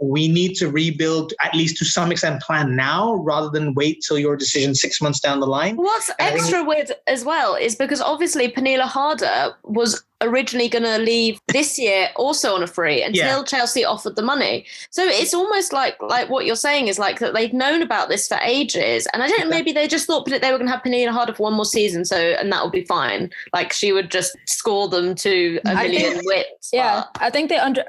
[0.00, 4.18] we need to rebuild at least to some extent plan now rather than wait till
[4.18, 5.76] your decision six months down the line.
[5.76, 11.40] What's extra weird as well is because obviously Pernille Harder was originally going to leave
[11.48, 13.44] this year also on a free until yeah.
[13.44, 14.66] Chelsea offered the money.
[14.90, 18.28] So it's almost like like what you're saying is like that they've known about this
[18.28, 20.72] for ages, and I don't know maybe they just thought that they were going to
[20.72, 23.30] have Pernille Harder for one more season, so and that would be fine.
[23.52, 26.70] Like she would just score them to a million think, wits.
[26.72, 27.84] Yeah, I think they under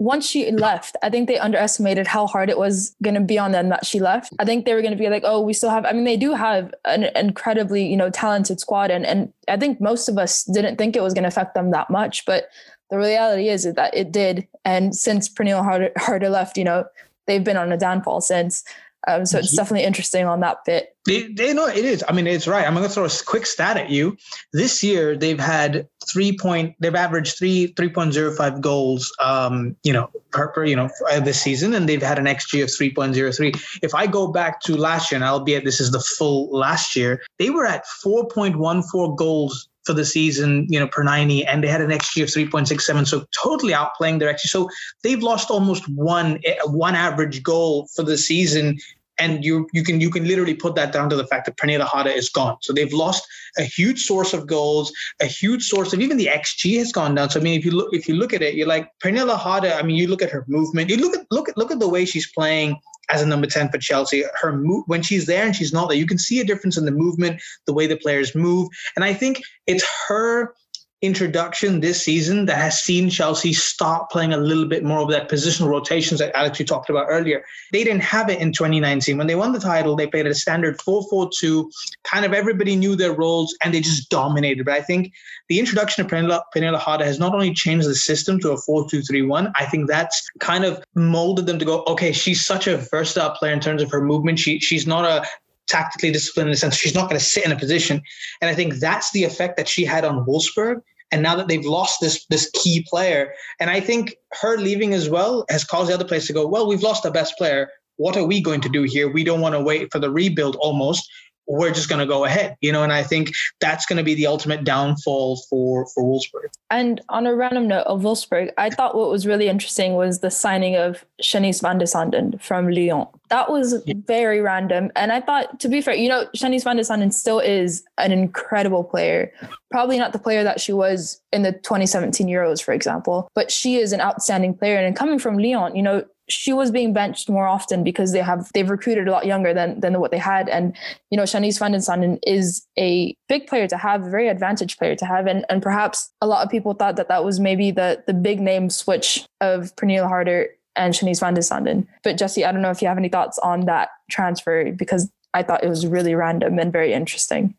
[0.00, 3.52] once she left, I think they underestimated how hard it was going to be on
[3.52, 4.32] them that she left.
[4.38, 5.84] I think they were going to be like, oh, we still have.
[5.84, 9.80] I mean, they do have an incredibly you know talented squad, and and I think
[9.80, 12.48] most of us didn't think it was going to affect them that much, but
[12.90, 14.46] the reality is that it did.
[14.64, 16.84] And since Pernille Harder, Harder left, you know,
[17.26, 18.64] they've been on a downfall since.
[19.08, 20.94] Um, so it's definitely interesting on that bit.
[21.06, 22.04] They, they know it is.
[22.06, 22.66] I mean, it's right.
[22.66, 24.18] I'm going to throw a quick stat at you.
[24.52, 26.76] This year, they've had three point.
[26.80, 29.10] They've averaged three three point zero five goals.
[29.18, 32.62] Um, you know, per, per you know uh, this season, and they've had an xG
[32.62, 33.52] of three point zero three.
[33.82, 37.22] If I go back to last year, and albeit this is the full last year,
[37.38, 41.44] they were at four point one four goals for the season, you know, per 90,
[41.46, 44.48] and they had an XG of 3.67, so totally outplaying their XG.
[44.48, 44.68] So
[45.02, 48.78] they've lost almost one eh, one average goal for the season.
[49.18, 51.82] And you you can you can literally put that down to the fact that Pernille
[51.82, 52.56] Harder is gone.
[52.62, 53.22] So they've lost
[53.58, 54.90] a huge source of goals,
[55.20, 57.28] a huge source of even the XG has gone down.
[57.28, 59.72] So I mean, if you look if you look at it, you're like Pernille Harder.
[59.72, 61.88] I mean, you look at her movement, you look at look at look at the
[61.88, 62.76] way she's playing
[63.12, 64.24] as a number 10 for Chelsea.
[64.40, 66.84] Her move when she's there and she's not there, you can see a difference in
[66.84, 68.68] the movement, the way the players move.
[68.96, 70.54] And I think it's her
[71.02, 75.30] introduction this season that has seen Chelsea start playing a little bit more of that
[75.30, 77.42] positional rotations that Alex you talked about earlier.
[77.72, 79.16] They didn't have it in 2019.
[79.16, 81.70] When they won the title, they played a standard 4-4-2.
[82.04, 84.66] Kind of everybody knew their roles and they just dominated.
[84.66, 85.12] But I think
[85.48, 89.64] the introduction of Pernille Harder has not only changed the system to a 4-2-3-1, I
[89.66, 93.60] think that's kind of molded them to go, okay, she's such a versatile player in
[93.60, 94.38] terms of her movement.
[94.38, 95.26] She she's not a
[95.68, 98.02] tactically disciplined in the sense she's not going to sit in a position.
[98.40, 100.80] And I think that's the effect that she had on Wolfsburg.
[101.12, 105.08] And now that they've lost this this key player, and I think her leaving as
[105.08, 107.68] well has caused the other players to go, well, we've lost our best player.
[107.96, 109.12] What are we going to do here?
[109.12, 111.10] We don't want to wait for the rebuild almost
[111.50, 114.14] we're just going to go ahead, you know, and I think that's going to be
[114.14, 116.48] the ultimate downfall for for Wolfsburg.
[116.70, 120.30] And on a random note of Wolfsburg, I thought what was really interesting was the
[120.30, 123.08] signing of Shanice van de Sanden from Lyon.
[123.28, 123.94] That was yeah.
[124.06, 124.92] very random.
[124.94, 128.12] And I thought, to be fair, you know, Shanice van de Sanden still is an
[128.12, 129.32] incredible player.
[129.72, 133.76] Probably not the player that she was in the 2017 Euros, for example, but she
[133.76, 134.78] is an outstanding player.
[134.78, 138.50] And coming from Lyon, you know, she was being benched more often because they have
[138.54, 140.48] they've recruited a lot younger than than what they had.
[140.48, 140.76] And
[141.10, 144.78] you know, Shanice van de Sanden is a big player to have, a very advantage
[144.78, 147.70] player to have, and and perhaps a lot of people thought that that was maybe
[147.70, 151.86] the the big name switch of Pernille Harder and Shanice van de Sanden.
[152.02, 155.42] But Jesse, I don't know if you have any thoughts on that transfer because I
[155.42, 157.54] thought it was really random and very interesting.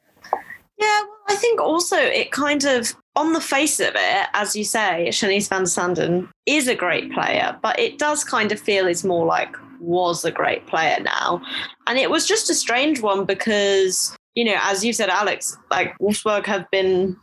[0.78, 4.63] Yeah, well, I think also it kind of on the face of it, as you
[4.63, 9.04] say, Shanice van Sanden is a great player, but it does kind of feel it's
[9.04, 11.41] more like was a great player now.
[11.88, 15.97] And it was just a strange one because, you know, as you said, Alex, like
[16.00, 17.17] Wolfsburg have been,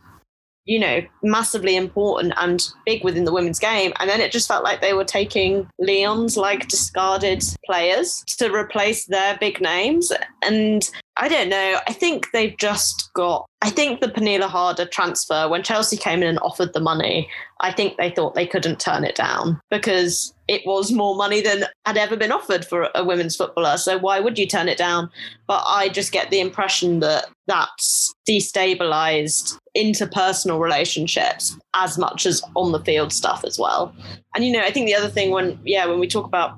[0.69, 3.91] you know, massively important and big within the women's game.
[3.99, 9.05] And then it just felt like they were taking Lyon's like discarded players to replace
[9.05, 10.11] their big names.
[10.43, 11.79] And I don't know.
[11.87, 13.47] I think they've just got.
[13.63, 17.27] I think the Pernille Harder transfer, when Chelsea came in and offered the money,
[17.61, 21.65] I think they thought they couldn't turn it down because it was more money than
[21.85, 23.77] had ever been offered for a women's footballer.
[23.77, 25.11] So why would you turn it down?
[25.47, 32.71] But I just get the impression that that's destabilized interpersonal relationships as much as on
[32.71, 33.93] the field stuff as well.
[34.33, 36.57] And you know, I think the other thing when yeah, when we talk about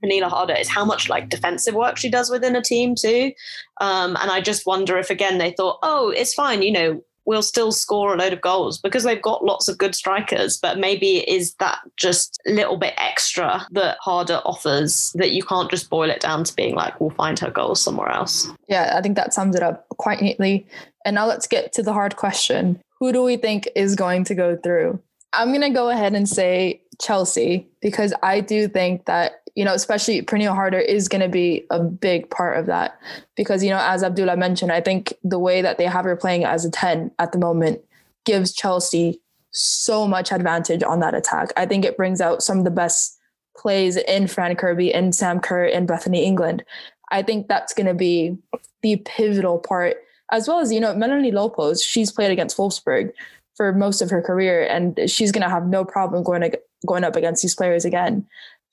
[0.00, 3.32] Pernille Harder is how much like defensive work she does within a team too.
[3.80, 7.42] Um, and I just wonder if again they thought, oh, it's fine, you know, we'll
[7.42, 10.56] still score a load of goals because they've got lots of good strikers.
[10.56, 15.90] But maybe is that just little bit extra that Harder offers that you can't just
[15.90, 18.48] boil it down to being like, we'll find her goals somewhere else.
[18.68, 20.66] Yeah, I think that sums it up quite neatly.
[21.04, 22.80] And now let's get to the hard question.
[22.98, 25.00] Who do we think is going to go through?
[25.32, 29.72] I'm going to go ahead and say Chelsea because I do think that you know,
[29.72, 33.00] especially Pernille Harder is going to be a big part of that
[33.36, 36.44] because, you know, as Abdullah mentioned, I think the way that they have her playing
[36.44, 37.80] as a 10 at the moment
[38.26, 39.20] gives Chelsea
[39.52, 41.54] so much advantage on that attack.
[41.56, 43.18] I think it brings out some of the best
[43.56, 46.62] plays in Fran Kirby and Sam Kerr and Bethany England.
[47.10, 48.36] I think that's going to be
[48.82, 49.96] the pivotal part,
[50.30, 53.12] as well as, you know, Melanie Leupolz, she's played against Wolfsburg
[53.54, 56.52] for most of her career, and she's going to have no problem going,
[56.86, 58.26] going up against these players again.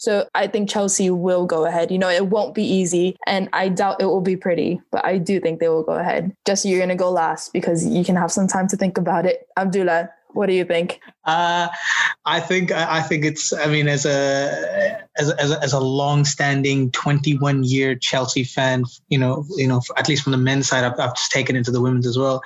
[0.04, 1.90] So I think Chelsea will go ahead.
[1.90, 5.18] You know, it won't be easy and I doubt it will be pretty, but I
[5.18, 6.36] do think they will go ahead.
[6.46, 9.26] Jesse, you're going to go last because you can have some time to think about
[9.26, 9.48] it.
[9.56, 11.00] Abdullah, What do you think?
[11.24, 11.70] Uh,
[12.26, 13.54] I think I think it's.
[13.54, 18.84] I mean, as a as a, as a, as a long-standing 21 year Chelsea fan,
[19.08, 21.72] you know, you know, at least from the men's side, I've, I've just taken into
[21.72, 22.42] the women's as well.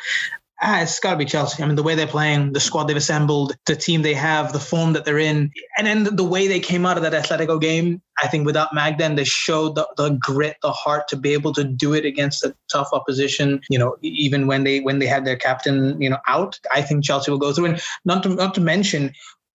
[0.59, 1.61] Ah, it's got to be Chelsea.
[1.61, 4.59] I mean, the way they're playing, the squad they've assembled, the team they have, the
[4.59, 8.01] form that they're in, and then the way they came out of that Atletico game.
[8.23, 11.63] I think without Magden, they showed the, the grit, the heart to be able to
[11.63, 13.61] do it against a tough opposition.
[13.69, 17.03] You know, even when they when they had their captain, you know, out, I think
[17.03, 17.65] Chelsea will go through.
[17.65, 19.13] And not to not to mention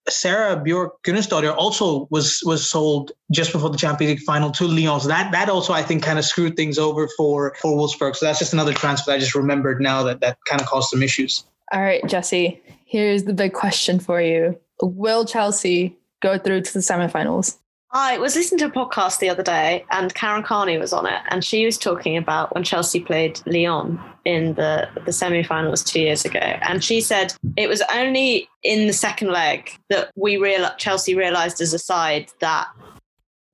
[0.09, 5.01] Sara Björk Gunnarsdóttir also was was sold just before the Champions League final to Lyon.
[5.01, 8.17] So that that also I think kind of screwed things over for for Wolfsburg.
[8.17, 11.03] So that's just another transfer I just remembered now that that kind of caused some
[11.03, 11.45] issues.
[11.73, 12.61] All right, Jesse.
[12.85, 17.59] Here's the big question for you: Will Chelsea go through to the semifinals?
[17.95, 21.21] I was listening to a podcast the other day and Karen Carney was on it
[21.29, 26.25] and she was talking about when Chelsea played Lyon in the, the semi-finals two years
[26.25, 26.39] ago.
[26.39, 31.61] And she said it was only in the second leg that we real Chelsea realised
[31.61, 32.67] as a side that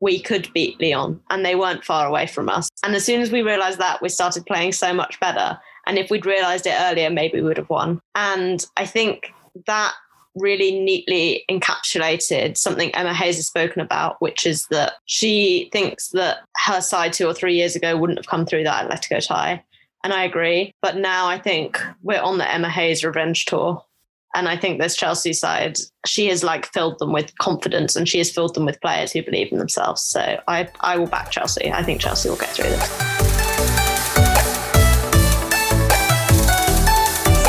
[0.01, 2.69] we could beat Lyon and they weren't far away from us.
[2.85, 5.59] And as soon as we realised that, we started playing so much better.
[5.89, 8.01] And if we'd realised it earlier, maybe we would have won.
[8.15, 9.33] And I think
[9.67, 9.95] that
[10.41, 16.39] really neatly encapsulated something Emma Hayes has spoken about, which is that she thinks that
[16.67, 19.63] her side two or three years ago wouldn't have come through that Atletico tie.
[20.05, 20.73] And I agree.
[20.81, 23.85] But now I think we're on the Emma Hayes revenge tour.
[24.35, 28.19] And I think this Chelsea side, she has like filled them with confidence and she
[28.19, 30.03] has filled them with players who believe in themselves.
[30.03, 31.73] So I, I will back Chelsea.
[31.73, 32.89] I think Chelsea will get through this.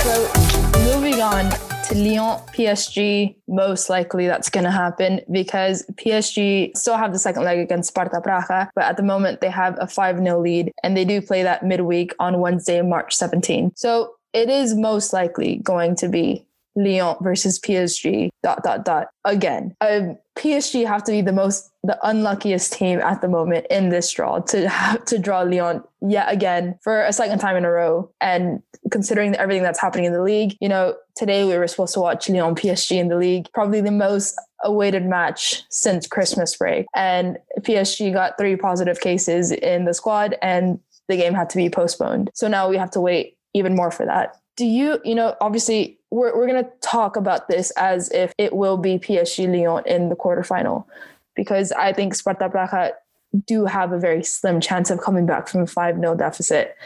[0.04, 6.97] So moving on to Lyon, PSG, most likely that's going to happen because PSG still
[6.97, 10.17] have the second leg against Sparta Praha, but at the moment they have a 5
[10.17, 13.73] 0 lead and they do play that midweek on Wednesday, March 17.
[13.75, 19.75] So it is most likely going to be Lyon versus PSG, dot, dot, dot, again.
[19.82, 24.12] Um, PSG have to be the most, the unluckiest team at the moment in this
[24.12, 28.10] draw to have to draw Lyon yet again for a second time in a row.
[28.21, 32.00] And considering everything that's happening in the league, you know, today we were supposed to
[32.00, 36.86] watch Lyon PSG in the league, probably the most awaited match since Christmas break.
[36.96, 40.80] And PSG got three positive cases in the squad and
[41.10, 42.30] the game had to be postponed.
[42.34, 44.38] So now we have to wait even more for that.
[44.56, 48.56] Do you, you know, obviously we're, we're going to talk about this as if it
[48.56, 50.86] will be PSG Lyon in the quarterfinal,
[51.36, 52.92] because I think Sparta Praha
[53.46, 56.78] do have a very slim chance of coming back from a 5 0 deficit.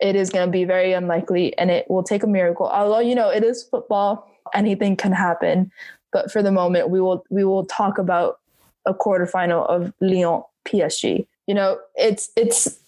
[0.00, 2.66] It is going to be very unlikely and it will take a miracle.
[2.66, 5.70] Although, you know, it is football, anything can happen.
[6.12, 8.40] But for the moment, we will we will talk about
[8.86, 11.26] a quarterfinal of Lyon PSG.
[11.46, 12.80] You know, it's it's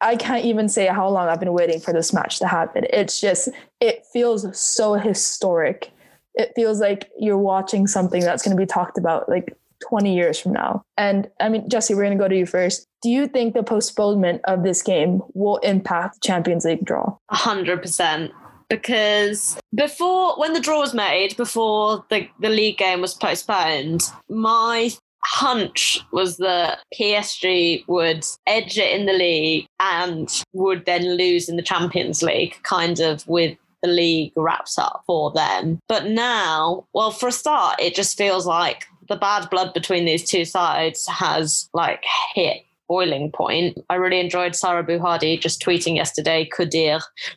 [0.00, 2.86] I can't even say how long I've been waiting for this match to happen.
[2.90, 3.48] It's just,
[3.80, 5.90] it feels so historic.
[6.34, 9.56] It feels like you're watching something that's going to be talked about like
[9.88, 10.82] 20 years from now.
[10.96, 12.86] And I mean, Jesse, we're going to go to you first.
[13.02, 17.16] Do you think the postponement of this game will impact the Champions League draw?
[17.32, 18.30] 100%
[18.68, 24.90] because before when the draw was made before the, the league game was postponed my
[25.24, 31.56] hunch was that PSG would edge it in the league and would then lose in
[31.56, 35.78] the Champions League, kind of with the league wraps up for them.
[35.88, 40.28] But now, well, for a start, it just feels like the bad blood between these
[40.28, 43.78] two sides has like hit boiling point.
[43.90, 46.72] I really enjoyed Sarah Bouhaddi just tweeting yesterday, could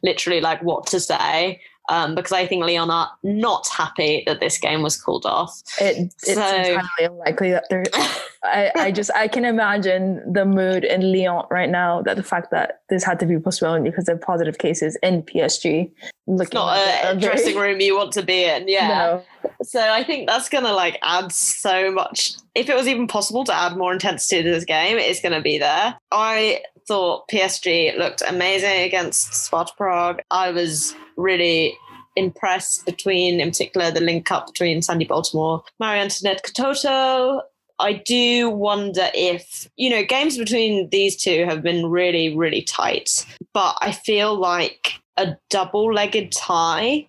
[0.01, 4.57] literally like what to say um, because I think Lyon are not happy that this
[4.57, 5.61] game was called off.
[5.79, 7.83] It, it's so, entirely unlikely that they're.
[8.43, 12.01] I, I just I can imagine the mood in Lyon right now.
[12.01, 15.91] That the fact that this had to be postponed because of positive cases in PSG.
[16.27, 18.67] Looking not a, a dressing room you want to be in.
[18.67, 18.87] Yeah.
[18.87, 19.23] No.
[19.63, 22.33] So I think that's gonna like add so much.
[22.55, 25.57] If it was even possible to add more intensity to this game, it's gonna be
[25.57, 25.97] there.
[26.11, 30.21] I thought PSG looked amazing against Sparta Prague.
[30.31, 31.77] I was really
[32.15, 37.41] impressed between, in particular, the link up between Sandy Baltimore, Marie Antoinette Katoto.
[37.79, 43.25] I do wonder if, you know, games between these two have been really, really tight.
[43.53, 47.07] But I feel like a double legged tie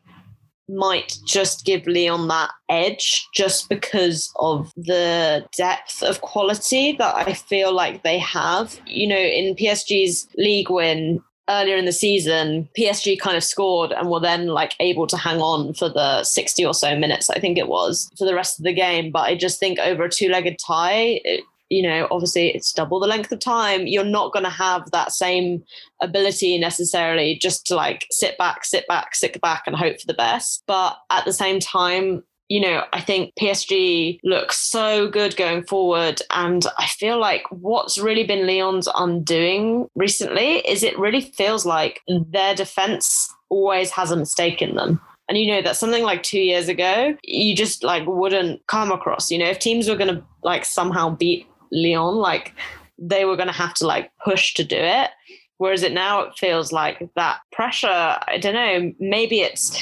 [0.72, 7.34] might just give Lyon that edge just because of the depth of quality that I
[7.34, 8.80] feel like they have.
[8.86, 14.08] You know, in PSG's league win, earlier in the season, PSG kind of scored and
[14.08, 17.58] were then like able to hang on for the 60 or so minutes, I think
[17.58, 19.10] it was, for the rest of the game.
[19.10, 23.00] But I just think over a two legged tie, it, you know, obviously it's double
[23.00, 23.86] the length of time.
[23.86, 25.64] You're not going to have that same
[26.02, 30.12] ability necessarily just to like sit back, sit back, sit back and hope for the
[30.12, 30.64] best.
[30.66, 36.20] But at the same time, you know, I think PSG looks so good going forward.
[36.28, 42.02] And I feel like what's really been Lyon's undoing recently is it really feels like
[42.28, 45.00] their defense always has a mistake in them.
[45.30, 49.30] And you know that something like two years ago, you just like wouldn't come across.
[49.30, 52.54] You know, if teams were gonna like somehow beat Lyon, like
[52.98, 55.10] they were gonna have to like push to do it.
[55.58, 59.76] Whereas it now it feels like that pressure, I don't know, maybe it's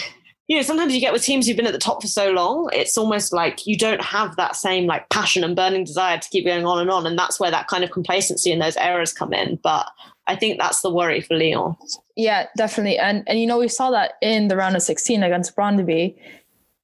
[0.51, 2.71] you know, sometimes you get with teams who've been at the top for so long,
[2.73, 6.45] it's almost like you don't have that same like passion and burning desire to keep
[6.45, 7.07] going on and on.
[7.07, 9.61] And that's where that kind of complacency and those errors come in.
[9.63, 9.87] But
[10.27, 11.77] I think that's the worry for Lyon.
[12.17, 12.99] Yeah, definitely.
[12.99, 16.17] And and you know, we saw that in the round of 16 against Brøndby.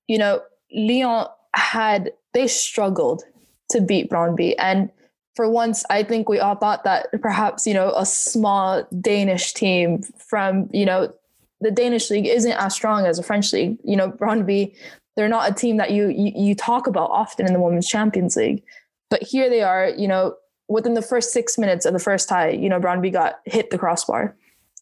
[0.06, 0.42] You know,
[0.72, 3.24] Lyon had they struggled
[3.70, 4.54] to beat Brøndby.
[4.58, 4.90] And
[5.34, 10.02] for once, I think we all thought that perhaps, you know, a small Danish team
[10.02, 11.12] from, you know,
[11.60, 13.78] the Danish league isn't as strong as the French league.
[13.84, 14.74] You know, Brøndby,
[15.16, 18.36] they're not a team that you, you you talk about often in the Women's Champions
[18.36, 18.62] League.
[19.10, 20.34] But here they are, you know,
[20.68, 23.78] within the first six minutes of the first tie, you know, Brøndby got hit the
[23.78, 24.34] crossbar.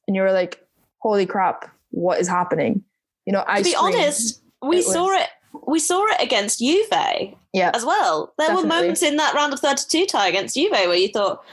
[0.07, 0.61] And you were like,
[0.99, 2.83] holy crap, what is happening?
[3.27, 3.95] You know, I To be screamed.
[3.97, 5.29] honest, we It saw was- it
[5.67, 6.89] we saw it against Juve
[7.53, 7.71] Yeah.
[7.75, 8.33] as well.
[8.39, 11.45] There were moments in that round of 32 tie against Juve where you thought,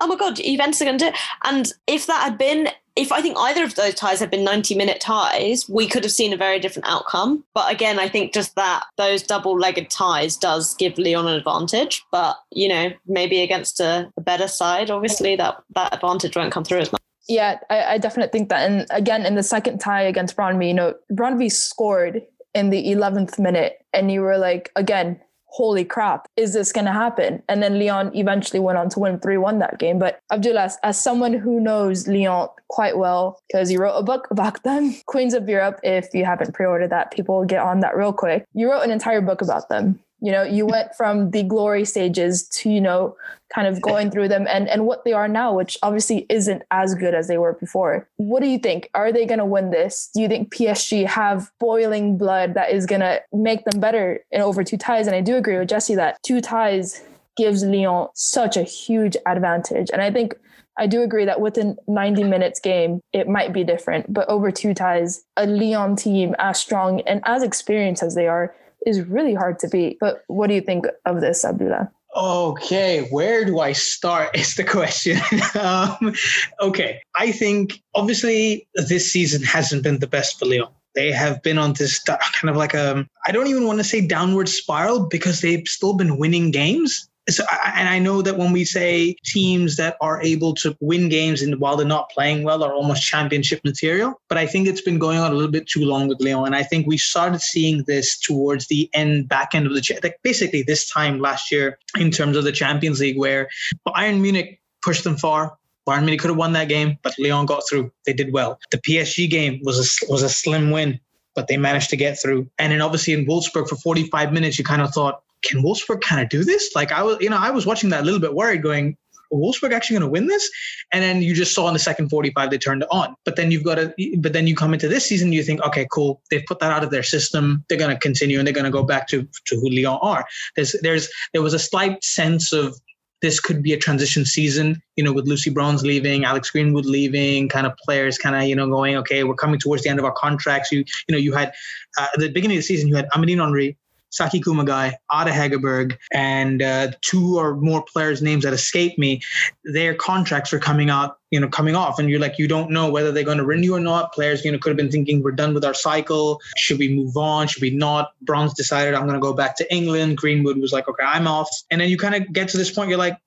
[0.00, 1.16] oh my God, Juventus are going to do it.
[1.44, 4.74] And if that had been, if I think either of those ties had been 90
[4.74, 7.44] minute ties, we could have seen a very different outcome.
[7.54, 12.02] But again, I think just that those double legged ties does give Lyon an advantage.
[12.10, 16.64] But, you know, maybe against a, a better side, obviously that, that advantage won't come
[16.64, 17.00] through as much.
[17.28, 18.68] Yeah, I, I definitely think that.
[18.68, 22.22] And again, in the second tie against Brøndby, you know, Brøndby scored
[22.54, 25.20] in the 11th minute, and you were like, again,
[25.50, 27.42] holy crap, is this going to happen?
[27.48, 29.98] And then Lyon eventually went on to win 3 1 that game.
[29.98, 34.62] But Abdullah, as- someone who knows Lyon quite well, because you wrote a book about
[34.62, 38.12] them, Queens of Europe, if you haven't pre ordered that, people get on that real
[38.12, 38.44] quick.
[38.54, 40.00] You wrote an entire book about them.
[40.20, 43.16] You know, you went from the glory stages to, you know,
[43.54, 46.94] kind of going through them and, and what they are now, which obviously isn't as
[46.94, 48.08] good as they were before.
[48.16, 48.88] What do you think?
[48.94, 50.10] Are they going to win this?
[50.14, 54.40] Do you think PSG have boiling blood that is going to make them better in
[54.40, 55.06] over two ties?
[55.06, 57.02] And I do agree with Jesse that two ties
[57.36, 59.90] gives Lyon such a huge advantage.
[59.92, 60.34] And I think
[60.78, 64.12] I do agree that within 90 minutes game, it might be different.
[64.12, 68.54] But over two ties, a Lyon team as strong and as experienced as they are
[68.86, 69.98] is really hard to beat.
[70.00, 71.90] But what do you think of this, Abdullah?
[72.16, 75.18] Okay, where do I start is the question.
[75.60, 76.14] um,
[76.60, 80.68] okay, I think obviously this season hasn't been the best for Lyon.
[80.94, 84.04] They have been on this kind of like a, I don't even want to say
[84.04, 87.08] downward spiral because they've still been winning games.
[87.30, 87.44] So,
[87.76, 91.60] and I know that when we say teams that are able to win games and
[91.60, 95.18] while they're not playing well are almost championship material, but I think it's been going
[95.18, 96.46] on a little bit too long with Lyon.
[96.46, 100.18] And I think we started seeing this towards the end, back end of the, like
[100.22, 103.48] basically this time last year in terms of the Champions League, where
[103.86, 105.56] Bayern Munich pushed them far.
[105.88, 107.90] Bayern Munich could have won that game, but Lyon got through.
[108.06, 108.58] They did well.
[108.70, 111.00] The PSG game was a, was a slim win,
[111.34, 112.50] but they managed to get through.
[112.58, 116.22] And then obviously in Wolfsburg for 45 minutes, you kind of thought, can Wolfsburg kind
[116.22, 116.72] of do this?
[116.74, 118.96] Like I was, you know, I was watching that a little bit worried, going,
[119.32, 120.50] Wolfsburg actually going to win this?
[120.92, 123.14] And then you just saw in the second 45 they turned it on.
[123.24, 125.86] But then you've got to, but then you come into this season, you think, okay,
[125.90, 127.64] cool, they've put that out of their system.
[127.68, 130.24] They're going to continue and they're going to go back to to who Lyon are.
[130.56, 132.76] There's there's there was a slight sense of
[133.22, 137.50] this could be a transition season, you know, with Lucy Bronze leaving, Alex Greenwood leaving,
[137.50, 140.06] kind of players kind of, you know, going, okay, we're coming towards the end of
[140.06, 140.72] our contracts.
[140.72, 141.52] You, you know, you had
[141.98, 143.76] uh, at the beginning of the season, you had Amandine Henry,
[144.10, 149.20] Saki Kumagai, Ada Hegerberg, and uh, two or more players' names that escape me.
[149.64, 152.90] Their contracts are coming out, you know, coming off, and you're like, you don't know
[152.90, 154.12] whether they're going to renew or not.
[154.12, 156.40] Players, you know, could have been thinking, we're done with our cycle.
[156.56, 157.46] Should we move on?
[157.46, 158.12] Should we not?
[158.22, 160.16] Bronze decided, I'm going to go back to England.
[160.16, 161.48] Greenwood was like, okay, I'm off.
[161.70, 163.18] And then you kind of get to this point, you're like,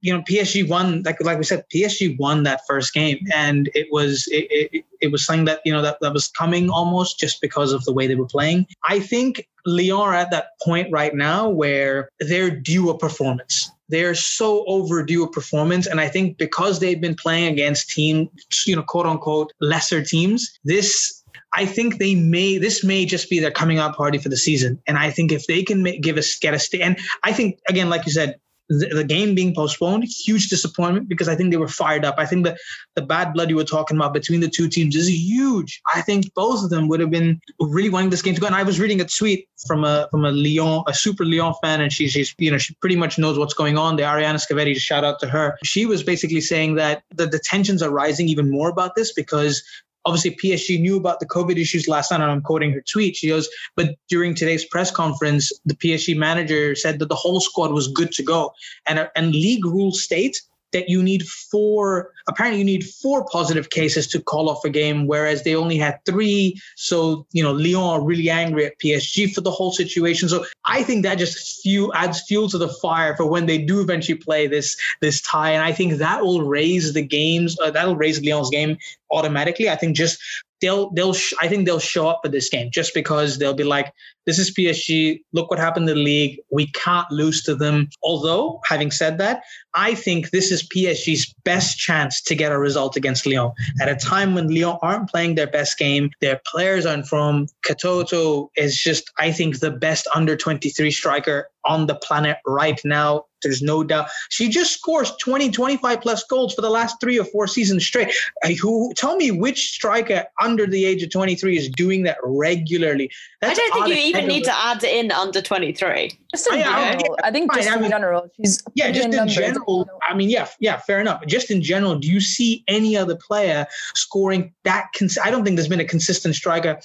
[0.00, 3.88] you know, PSG won, like like we said, PSG won that first game, and it
[3.90, 7.40] was it, it, it was something that you know that, that was coming almost just
[7.40, 8.66] because of the way they were playing.
[8.88, 13.70] I think Lyon are at that point right now where they're due a performance.
[13.88, 18.28] They're so overdue a performance, and I think because they've been playing against team,
[18.66, 21.24] you know, quote unquote lesser teams, this
[21.54, 24.80] I think they may this may just be their coming out party for the season.
[24.86, 27.58] And I think if they can make, give us get a stay, and I think
[27.68, 28.38] again, like you said,
[28.68, 32.16] the, game being postponed, huge disappointment because I think they were fired up.
[32.18, 32.58] I think that
[32.94, 35.80] the bad blood you were talking about between the two teams is huge.
[35.94, 38.46] I think both of them would have been really wanting this game to go.
[38.46, 41.80] And I was reading a tweet from a from a Lyon, a super Lyon fan,
[41.80, 43.96] and she's, she's you know she pretty much knows what's going on.
[43.96, 45.56] The Ariana Scavetti, shout out to her.
[45.64, 49.62] She was basically saying that the, the tensions are rising even more about this because
[50.08, 53.16] obviously PSG knew about the COVID issues last night, and I'm quoting her tweet.
[53.16, 57.72] She goes, but during today's press conference, the PSG manager said that the whole squad
[57.72, 58.52] was good to go.
[58.86, 60.40] And, and league rules state
[60.72, 65.06] that you need four apparently you need four positive cases to call off a game
[65.06, 66.60] whereas they only had three.
[66.76, 70.28] So you know lyon are really angry at psg for the whole situation.
[70.28, 73.80] So i think that just fuel adds fuel to the fire for when they do
[73.80, 75.52] eventually play this this tie.
[75.52, 78.76] And i think that will raise the games uh, that'll raise lyon's game
[79.10, 79.68] automatically.
[79.70, 80.18] I think just
[80.60, 83.64] they'll they'll sh- I think they'll show up for this game just because they'll be
[83.64, 83.92] like,
[84.26, 85.20] this is PSG.
[85.32, 86.38] Look what happened in the league.
[86.52, 87.88] We can't lose to them.
[88.02, 89.42] Although, having said that,
[89.74, 93.96] I think this is PSG's best chance to get a result against Lyon at a
[93.96, 96.10] time when Lyon aren't playing their best game.
[96.20, 97.46] Their players aren't from.
[97.66, 103.24] Katoto is just, I think, the best under 23 striker on the planet right now.
[103.42, 104.08] There's no doubt.
[104.30, 108.12] She just scores 20, 25 plus goals for the last three or four seasons straight.
[108.60, 113.10] Who tell me which striker under the age of 23 is doing that regularly?
[113.40, 116.18] That's I don't think you even need to add in under 23.
[116.30, 119.88] Just in I, general, I, I think just in general, she's yeah, just in general.
[120.06, 121.24] I mean, yeah, yeah, fair enough.
[121.26, 124.88] Just in general, do you see any other player scoring that?
[124.98, 126.80] Cons- I don't think there's been a consistent striker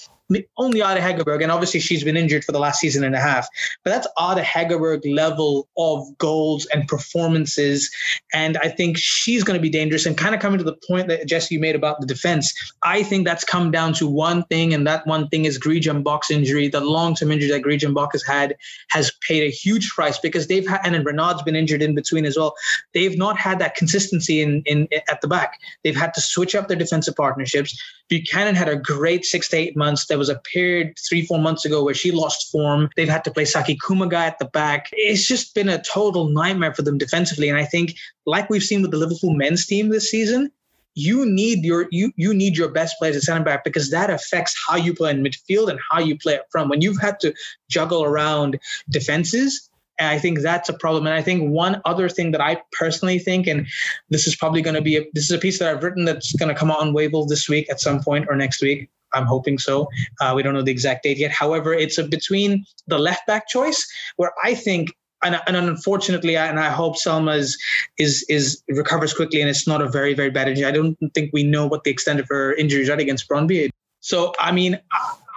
[0.58, 3.48] only Ada Hegerberg, and obviously she's been injured for the last season and a half.
[3.84, 7.92] But that's Ada Hegerberg level of goals and performances,
[8.34, 10.06] and I think she's going to be dangerous.
[10.06, 12.54] And kind of coming to the point that Jesse you made about the defense,
[12.84, 16.32] I think that's come down to one thing, and that one thing is Griedge Mbock's
[16.32, 16.68] injury.
[16.68, 18.56] The long-term injury that Gry Jambok has had
[18.90, 22.26] has paid a huge price because they've had, and then Renard's been injured in between
[22.26, 22.56] as well.
[22.94, 25.60] They've not had that consistency in in at the back.
[25.84, 27.78] They've had to switch up their defensive partnerships.
[28.14, 30.06] Buchanan had a great six to eight months.
[30.06, 32.90] There was a period three, four months ago where she lost form.
[32.96, 34.90] They've had to play Saki Kumagai at the back.
[34.92, 37.50] It's just been a total nightmare for them defensively.
[37.50, 37.96] And I think,
[38.28, 40.52] like we've seen with the Liverpool men's team this season,
[40.94, 44.56] you need your you you need your best players at center back because that affects
[44.68, 46.70] how you play in midfield and how you play up front.
[46.70, 47.34] When you've had to
[47.68, 48.60] juggle around
[48.92, 51.06] defenses, and I think that's a problem.
[51.06, 53.68] And I think one other thing that I personally think, and
[54.10, 56.34] this is probably going to be a, this is a piece that I've written that's
[56.34, 58.90] going to come out on Wavell this week at some point or next week.
[59.14, 59.88] I'm hoping so.
[60.20, 61.32] Uh, we don't know the exact date yet.
[61.32, 64.90] However, it's a, between the left back choice, where I think
[65.24, 67.58] and, and, unfortunately, and I hope Selma is,
[67.98, 70.66] is is recovers quickly, and it's not a very very bad injury.
[70.66, 73.70] I don't think we know what the extent of her injuries are against Brøndby.
[74.02, 74.80] So I mean,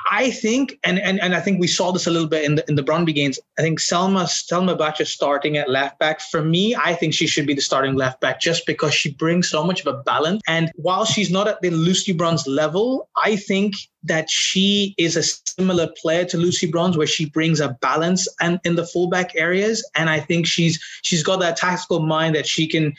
[0.08, 2.68] I think, and, and and I think we saw this a little bit in the
[2.68, 3.40] in the Brøndby games.
[3.58, 6.20] I think Selma Selma Bacha starting at left back.
[6.20, 9.48] For me, I think she should be the starting left back just because she brings
[9.48, 10.42] so much of a balance.
[10.46, 15.22] And while she's not at the Lucy Bronze level, I think that she is a
[15.24, 19.88] similar player to Lucy Bronze, where she brings a balance and in the fullback areas.
[19.96, 22.94] And I think she's she's got that tactical mind that she can,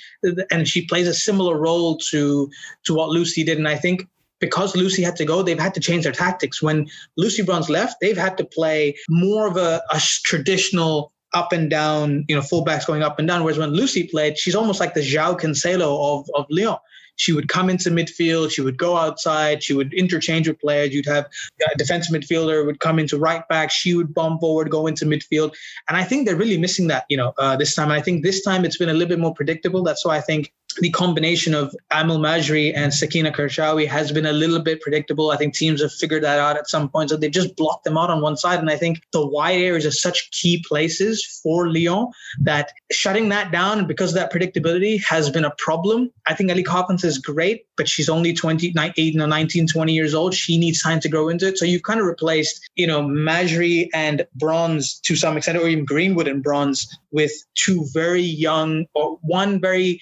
[0.51, 2.49] and she plays a similar role to
[2.83, 3.57] to what Lucy did.
[3.57, 4.07] And I think
[4.39, 6.61] because Lucy had to go, they've had to change their tactics.
[6.61, 11.69] When Lucy Bronze left, they've had to play more of a, a traditional up and
[11.69, 13.43] down, you know, fullbacks going up and down.
[13.43, 16.77] Whereas when Lucy played, she's almost like the João Cancelo of, of Lyon.
[17.17, 20.93] She would come into midfield, she would go outside, she would interchange with players.
[20.93, 21.25] You'd have
[21.59, 25.55] a defensive midfielder would come into right back, she would bomb forward, go into midfield.
[25.87, 27.85] And I think they're really missing that, you know, uh, this time.
[27.85, 29.81] And I think this time it's been a little bit more predictable.
[29.81, 34.33] That's why I think the combination of Amel Majri and Sakina Karchaoui has been a
[34.33, 35.31] little bit predictable.
[35.31, 37.09] I think teams have figured that out at some point.
[37.09, 38.59] So they just blocked them out on one side.
[38.59, 42.07] And I think the wide areas are such key places for Lyon
[42.41, 46.11] that shutting that down because of that predictability has been a problem.
[46.25, 50.33] I think Ellie Carpenter is great, but she's only 20, 18 19, 20 years old.
[50.33, 51.57] She needs time to grow into it.
[51.57, 55.85] So you've kind of replaced, you know, Majri and Bronze to some extent, or even
[55.85, 60.01] Greenwood and Bronze with two very young, or one very,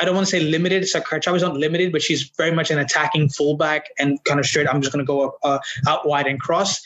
[0.00, 0.86] I don't want to say limited.
[0.88, 1.02] So
[1.34, 4.68] is not limited, but she's very much an attacking fullback and kind of straight.
[4.68, 6.80] I'm just going to go uh, out wide and cross.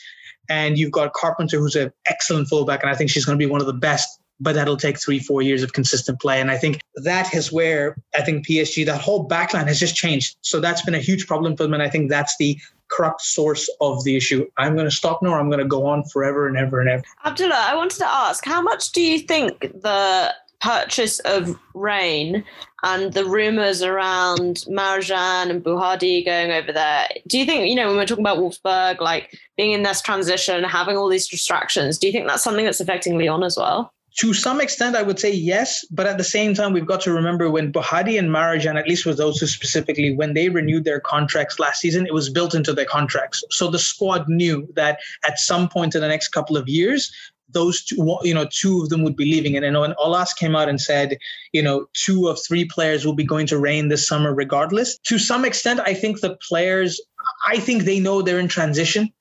[0.49, 3.49] And you've got Carpenter, who's an excellent fullback, and I think she's going to be
[3.49, 4.20] one of the best.
[4.41, 6.41] But that'll take three, four years of consistent play.
[6.41, 10.35] And I think that is where I think PSG, that whole backline has just changed.
[10.41, 11.73] So that's been a huge problem for them.
[11.73, 12.57] And I think that's the
[12.89, 14.45] crux source of the issue.
[14.57, 15.35] I'm going to stop now.
[15.35, 17.03] I'm going to go on forever and ever and ever.
[17.23, 22.45] Abdullah, I wanted to ask, how much do you think the purchase of Reign
[22.83, 27.07] and the rumors around Marozsán and Bouhaddi going over there.
[27.27, 30.63] Do you think, you know, when we're talking about Wolfsburg, like being in this transition,
[30.63, 33.91] having all these distractions, do you think that's something that's affecting Lyon as well?
[34.19, 37.13] To some extent, I would say yes, but at the same time, we've got to
[37.13, 40.99] remember when Bouhaddi and Marozsán, at least with those two specifically, when they renewed their
[40.99, 43.41] contracts last season, it was built into their contracts.
[43.51, 47.11] So the squad knew that at some point in the next couple of years,
[47.53, 49.55] those two, you know, two of them would be leaving.
[49.55, 51.17] And know when Aulas came out and said,
[51.53, 54.97] you know, two of three players will be going to Reign this summer regardless.
[54.99, 56.99] To some extent, I think the players,
[57.47, 59.11] I think they know they're in transition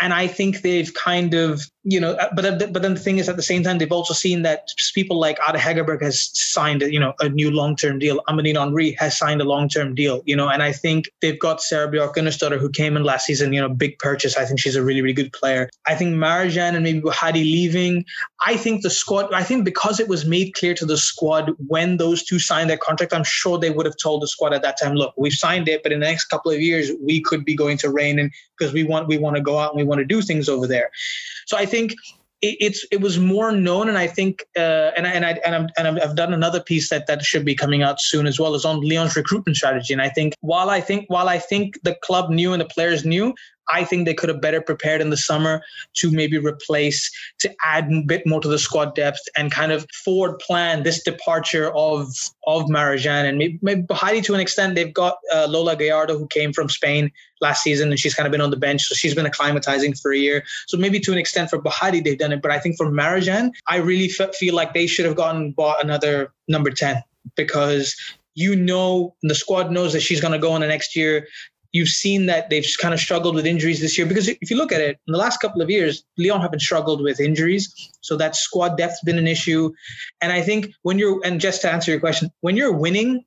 [0.00, 3.36] and I think they've kind of, you know, but but then the thing is, at
[3.36, 7.14] the same time, they've also seen that people like Ada Hegerberg has signed, you know,
[7.20, 8.20] a new long-term deal.
[8.28, 11.90] Amandine Henry has signed a long-term deal, you know, and I think they've got Sara
[11.90, 14.36] Björk who came in last season, you know, big purchase.
[14.36, 15.70] I think she's a really, really good player.
[15.86, 18.04] I think Marozsán and maybe Hadi leaving.
[18.44, 19.32] I think the squad.
[19.32, 22.76] I think because it was made clear to the squad when those two signed their
[22.76, 25.68] contract, I'm sure they would have told the squad at that time, look, we've signed
[25.68, 28.30] it, but in the next couple of years, we could be going to Reign and
[28.58, 30.66] because we want we want to go out and we want to do things over
[30.66, 30.90] there.
[31.48, 31.92] So I think
[32.42, 35.54] it, it's it was more known, and I think uh, and I, and I and
[35.56, 38.54] I'm and I've done another piece that that should be coming out soon as well
[38.54, 39.94] as on Lyon's recruitment strategy.
[39.94, 43.04] And I think while I think while I think the club knew and the players
[43.04, 43.34] knew,
[43.68, 45.62] I think they could have better prepared in the summer
[45.94, 47.10] to maybe replace,
[47.40, 51.02] to add a bit more to the squad depth and kind of forward plan this
[51.02, 52.08] departure of
[52.46, 54.74] of Marozsán and maybe, maybe Bouhaddi to an extent.
[54.74, 57.10] They've got uh, Lola Gallardo who came from Spain
[57.40, 60.12] last season and she's kind of been on the bench, so she's been acclimatizing for
[60.12, 60.44] a year.
[60.66, 63.50] So maybe to an extent for Bouhaddi they've done it, but I think for Marozsán,
[63.66, 67.02] I really f- feel like they should have gone bought another number ten
[67.36, 67.94] because
[68.34, 71.26] you know the squad knows that she's going to go in the next year
[71.72, 74.72] you've seen that they've kind of struggled with injuries this year because if you look
[74.72, 77.72] at it in the last couple of years Lyon haven't struggled with injuries.
[78.00, 79.72] So that squad depth's been an issue.
[80.20, 83.24] And i think when you're and just to answer your question when you're winning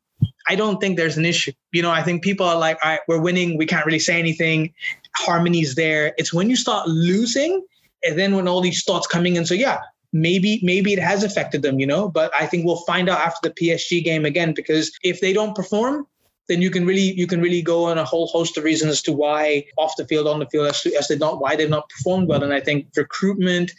[0.47, 1.51] i don't think there's an issue.
[1.71, 3.57] You know i think people are like all right we're winning.
[3.57, 4.73] We can't really say anything.
[5.15, 6.13] Harmony's there.
[6.17, 7.65] It's when you start losing
[8.03, 9.79] and then when all these thoughts coming in so yeah
[10.13, 12.09] maybe maybe it has affected them you know?
[12.09, 15.55] But i think we'll find out after the psg game again because if they don't
[15.55, 16.07] perform
[16.47, 19.01] then you can really you can really go on a whole host of reasons as
[19.03, 21.69] to why off the field, on the field, as, to, as they not why they've
[21.69, 22.43] not performed well.
[22.43, 23.71] And I think recruitment,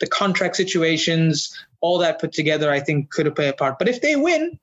[0.00, 3.78] the contract situations, all that put together, I think could played a part.
[3.78, 4.58] But if they win,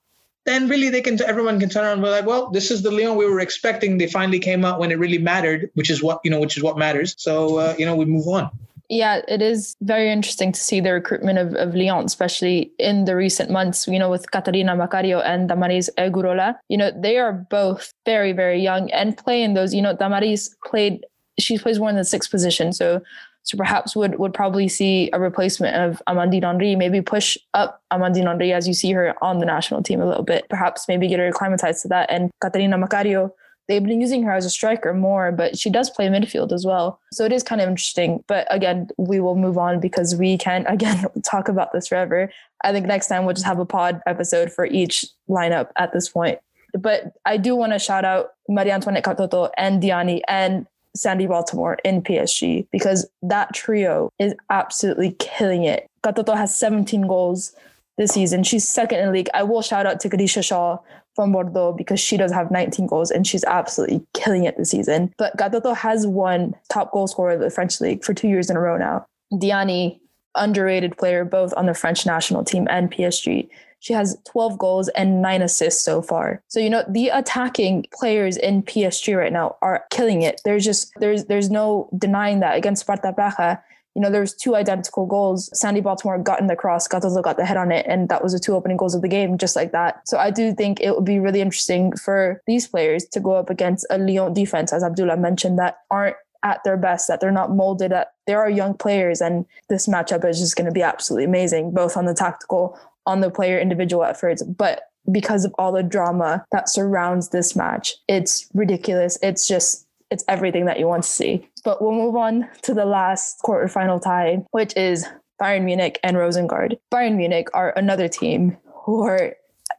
[0.45, 2.91] then really they can everyone can turn around and be like, well, this is the
[2.91, 3.97] Lyon we were expecting.
[3.97, 6.63] They finally came out when it really mattered, which is what you know, which is
[6.63, 7.15] what matters.
[7.17, 8.49] So uh, you know, we move on
[8.93, 13.15] yeah, it is very interesting to see the recruitment of, of Lyon, especially in the
[13.15, 16.55] recent months, you know, with Catarina Macario and Damaris Egurrola.
[16.69, 20.55] You know, they are both very, very young and play in those, you know, Damaris
[20.63, 21.05] played,
[21.39, 22.71] she plays more in the sixth position.
[22.71, 23.01] So,
[23.41, 28.27] so perhaps would, would probably see a replacement of Amandine Henry, maybe push up Amandine
[28.27, 31.19] Henry as you see her on the national team a little bit, perhaps maybe get
[31.19, 32.11] her acclimatized to that.
[32.11, 33.31] And Catarina Macario
[33.67, 36.99] they've been using her as a striker more, but she does play midfield as well.
[37.11, 38.23] So it is kind of interesting.
[38.27, 42.31] But again, we will move on because we can't again talk about this forever.
[42.63, 46.09] I think next time we'll just have a pod episode for each lineup at this
[46.09, 46.39] point.
[46.77, 51.77] But I do want to shout out Marie Antoinette Katoto and Diani and Sandy Baltimore
[51.83, 55.87] in PSG because that trio is absolutely killing it.
[56.03, 57.55] Katoto has 17 goals
[57.97, 58.43] this season.
[58.43, 59.29] She's second in the league.
[59.33, 60.79] I will shout out to Khadija Shaw
[61.15, 65.13] from Bordeaux because she does have 19 goals and she's absolutely killing it this season.
[65.17, 68.57] But Katoto has won top goal scorer of the French league for two years in
[68.57, 69.05] a row now.
[69.33, 69.99] Diani,
[70.35, 73.49] underrated player both on the French national team and PSG.
[73.79, 76.41] She has 12 goals and nine assists so far.
[76.47, 80.41] So you know the attacking players in PSG right now are killing it.
[80.45, 83.61] There's just there's there's no denying that against Sparta Praha
[83.95, 85.49] you know, there was two identical goals.
[85.57, 88.33] Sandy Baltimore got in the cross, Katoto got the head on it, and that was
[88.33, 90.07] the two opening goals of the game, just like that.
[90.07, 93.49] So I do think it would be really interesting for these players to go up
[93.49, 97.51] against a Lyon defense, as Abdullah mentioned, that aren't at their best, that they're not
[97.51, 98.13] molded at.
[98.27, 101.95] There are young players, and this matchup is just going to be absolutely amazing, both
[101.95, 106.69] on the tactical, on the player individual efforts, but because of all the drama that
[106.69, 109.17] surrounds this match, it's ridiculous.
[109.21, 109.82] It's just
[110.13, 111.49] it's everything that you want to see.
[111.63, 115.05] But we'll move on to the last quarterfinal tie, which is
[115.41, 116.77] Bayern Munich and Rosengard.
[116.91, 118.55] Bayern Munich are another team
[118.85, 119.35] who are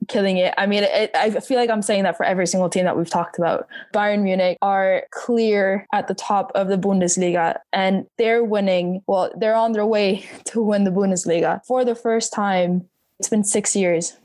[0.09, 0.53] killing it.
[0.59, 3.09] I mean, it, I feel like I'm saying that for every single team that we've
[3.09, 3.69] talked about.
[3.95, 9.03] Bayern Munich are clear at the top of the Bundesliga and they're winning.
[9.07, 12.89] Well, they're on their way to win the Bundesliga for the first time.
[13.21, 14.17] It's been six years.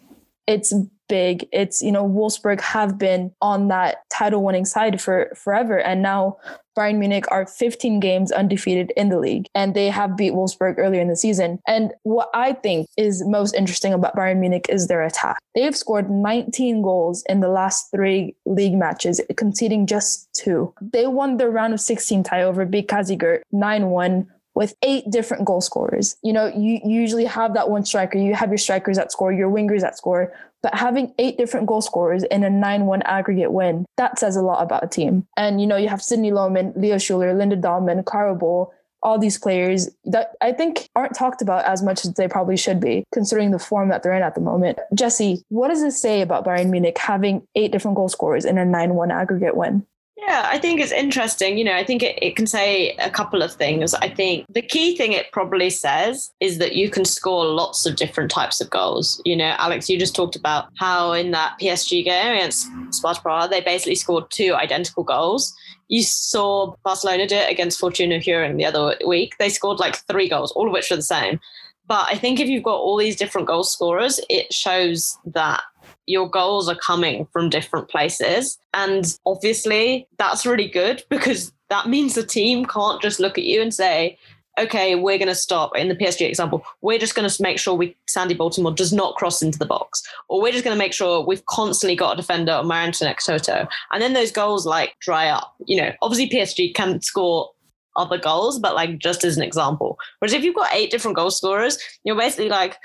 [0.50, 0.74] It's
[1.08, 1.48] big.
[1.52, 5.80] It's, you know, Wolfsburg have been on that title winning side for forever.
[5.80, 6.38] And now
[6.78, 11.02] Bayern Munich are 15 games undefeated in the league and they have beat Wolfsburg earlier
[11.02, 11.60] in the season.
[11.68, 15.38] And what I think is most interesting about Bayern Munich is their attack.
[15.54, 20.74] They've scored 19 goals in the last three league matches, conceding just two.
[20.82, 24.28] They won their round of 16 tie over BIIK Kazygurt 9 1
[24.60, 26.18] with eight different goal scorers.
[26.22, 29.50] You know, you usually have that one striker, you have your strikers that score, your
[29.50, 33.86] wingers that score, but having eight different goal scorers in a 9 1 aggregate win,
[33.96, 35.26] that says a lot about a team.
[35.38, 38.70] And, you know, you have Sydney Lohmann, Lea Schüller, Linda Dallmann, Klara Bühl,
[39.02, 42.82] all these players that I think aren't talked about as much as they probably should
[42.82, 44.78] be, considering the form that they're in at the moment.
[44.94, 48.66] Jesse, what does this say about Bayern Munich having eight different goal scorers in a
[48.66, 49.86] 9 1 aggregate win?
[50.28, 51.58] Yeah, I think it's interesting.
[51.58, 53.94] You know, I think it, it can say a couple of things.
[53.94, 57.96] I think the key thing it probably says is that you can score lots of
[57.96, 59.22] different types of goals.
[59.24, 63.62] You know, Alex, you just talked about how in that PSG game against Sparta they
[63.62, 65.54] basically scored two identical goals.
[65.88, 69.36] You saw Barcelona do it against Fortuna Hjørring the other week.
[69.40, 71.40] They scored like three goals, all of which are the same.
[71.88, 75.64] But I think if you've got all these different goal scorers, it shows that
[76.10, 78.58] your goals are coming from different places.
[78.74, 83.62] And obviously, that's really good because that means the team can't just look at you
[83.62, 84.18] and say,
[84.58, 85.78] okay, we're going to stop.
[85.78, 89.16] In the PSG example, we're just going to make sure we Sandy Baltimore does not
[89.16, 92.18] cross into the box, or we're just going to make sure we've constantly got a
[92.18, 93.68] defender on Antoinette Toto.
[93.94, 95.54] And then those goals like dry up.
[95.66, 97.52] You know, obviously PSG can score
[97.96, 100.00] other goals, but like just as an example.
[100.18, 102.78] Whereas if you've got eight different goal scorers, you're basically like,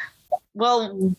[0.53, 1.17] well,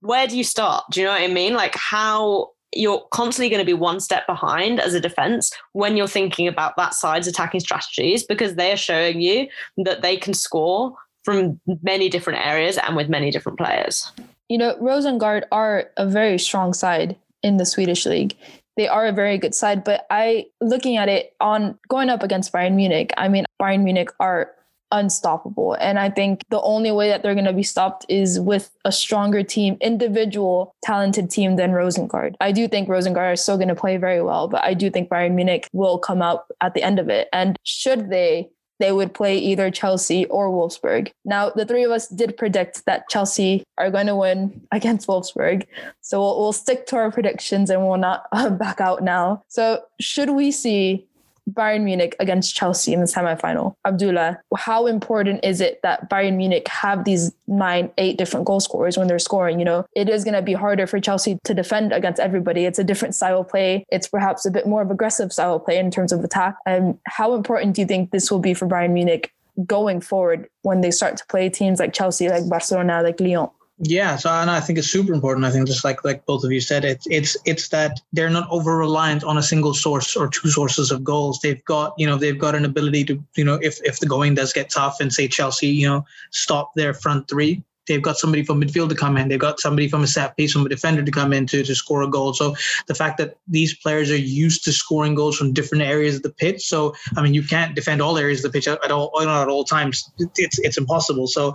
[0.00, 0.84] where do you start?
[0.90, 1.54] Do you know what I mean?
[1.54, 6.06] Like how you're constantly going to be one step behind as a defense when you're
[6.06, 9.46] thinking about that side's attacking strategies because they are showing you
[9.76, 10.94] that they can score
[11.24, 14.10] from many different areas and with many different players.
[14.48, 18.34] You know, Rosengard are a very strong side in the Swedish league.
[18.76, 22.52] They are a very good side, but I looking at it on going up against
[22.52, 24.50] Bayern Munich, I mean Bayern Munich are
[24.92, 25.74] unstoppable.
[25.80, 28.92] And I think the only way that they're going to be stopped is with a
[28.92, 32.36] stronger team, individual, talented team than Rosengard.
[32.40, 35.08] I do think Rosengard are still going to play very well, but I do think
[35.08, 37.28] Bayern Munich will come out at the end of it.
[37.32, 38.50] And should they
[38.82, 41.12] they would play either Chelsea or Wolfsburg.
[41.24, 45.66] Now, the three of us did predict that Chelsea are going to win against Wolfsburg.
[46.00, 49.44] So we'll, we'll stick to our predictions and we'll not uh, back out now.
[49.46, 51.06] So, should we see
[51.50, 53.74] Bayern Munich against Chelsea in the semifinal.
[53.84, 58.96] Abdullah, how important is it that Bayern Munich have these nine, eight different goal scorers
[58.96, 59.58] when they're scoring?
[59.58, 62.64] You know, it is going to be harder for Chelsea to defend against everybody.
[62.64, 63.84] It's a different style of play.
[63.90, 66.56] It's perhaps a bit more of aggressive style of play in terms of attack.
[66.66, 69.32] And how important do you think this will be for Bayern Munich
[69.66, 73.50] going forward when they start to play teams like Chelsea, like Barcelona, like Lyon?
[73.78, 75.44] Yeah, so and I think it's super important.
[75.44, 78.48] I think just like like both of you said, it's it's it's that they're not
[78.50, 81.40] over reliant on a single source or two sources of goals.
[81.42, 84.34] They've got you know they've got an ability to you know if if the going
[84.34, 88.44] does get tough and say Chelsea you know stop their front three, they've got somebody
[88.44, 89.28] from midfield to come in.
[89.28, 91.74] They've got somebody from a set piece, from a defender to come in to, to
[91.74, 92.34] score a goal.
[92.34, 92.54] So
[92.86, 96.30] the fact that these players are used to scoring goals from different areas of the
[96.30, 96.68] pitch.
[96.68, 99.64] So I mean, you can't defend all areas of the pitch at, all, at all
[99.64, 100.08] times.
[100.36, 101.26] It's it's impossible.
[101.26, 101.54] So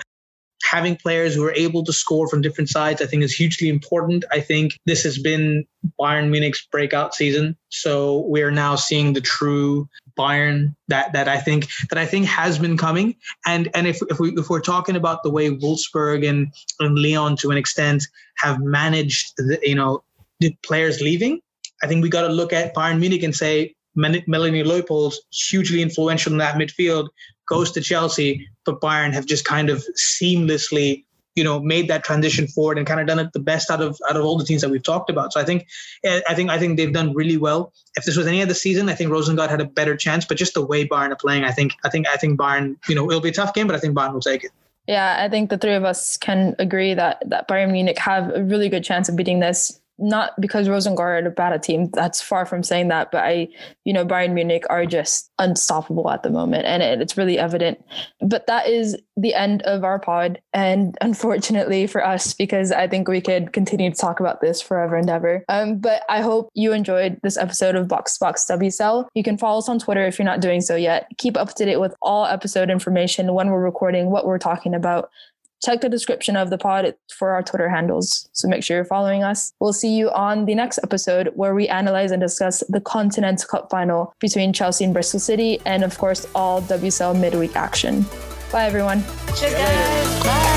[0.70, 4.26] having players who are able to score from different sides, I think is hugely important.
[4.32, 5.66] I think this has been
[6.00, 7.56] Bayern Munich's breakout season.
[7.70, 9.88] So we're now seeing the true
[10.18, 13.16] Bayern that that I think that I think has been coming.
[13.46, 17.38] And and if if we if we're talking about the way Wolfsburg and, and Lyon
[17.38, 18.04] to an extent
[18.38, 20.04] have managed the, you know
[20.40, 21.40] the players leaving,
[21.84, 26.32] I think we got to look at Bayern Munich and say Melanie Leupolz, hugely influential
[26.32, 27.08] in that midfield,
[27.48, 31.04] goes to Chelsea, but Bayern have just kind of seamlessly,
[31.36, 34.00] you know, made that transition forward and kind of done it the best out of
[34.10, 35.34] out of all the teams that we've talked about.
[35.34, 35.66] So I think,
[36.04, 37.74] eh, I think, I think they've done really well.
[37.96, 40.26] If this was any other season, I think Rosengard had a better chance.
[40.26, 42.96] But just the way Bayern are playing, I think, I think, I think Bayern, you
[42.96, 44.52] know, it'll be a tough game, but I think Bayern will take it.
[44.88, 48.44] Yeah, I think the three of us can agree that that Bayern Munich have a
[48.44, 51.90] really good chance of beating this not because Rosengard are a bad team.
[51.94, 53.12] That's far from saying that.
[53.12, 53.48] But I,
[53.84, 57.84] you know, Bayern Munich are just unstoppable at the moment, and it, it's really evident.
[58.22, 63.08] But that is the end of our pod, and unfortunately for us, because I think
[63.08, 65.44] we could continue to talk about this forever and ever.
[65.50, 69.08] Um, but I hope you enjoyed this episode of Box Box WSL.
[69.14, 71.08] You can follow us on Twitter if you're not doing so yet.
[71.18, 75.10] Keep up to date with all episode information when we're recording, what we're talking about,
[75.64, 78.30] check the description of the pod for our Twitter handles.
[78.34, 79.54] So make sure you're following us.
[79.60, 83.70] We'll see you on the next episode where we analyze and discuss the Continental Cup
[83.70, 88.06] final between Chelsea and Bristol City, and of course, all WSL midweek action.
[88.52, 89.04] Bye, everyone.
[89.36, 90.24] Cheers, guys.
[90.24, 90.57] Bye.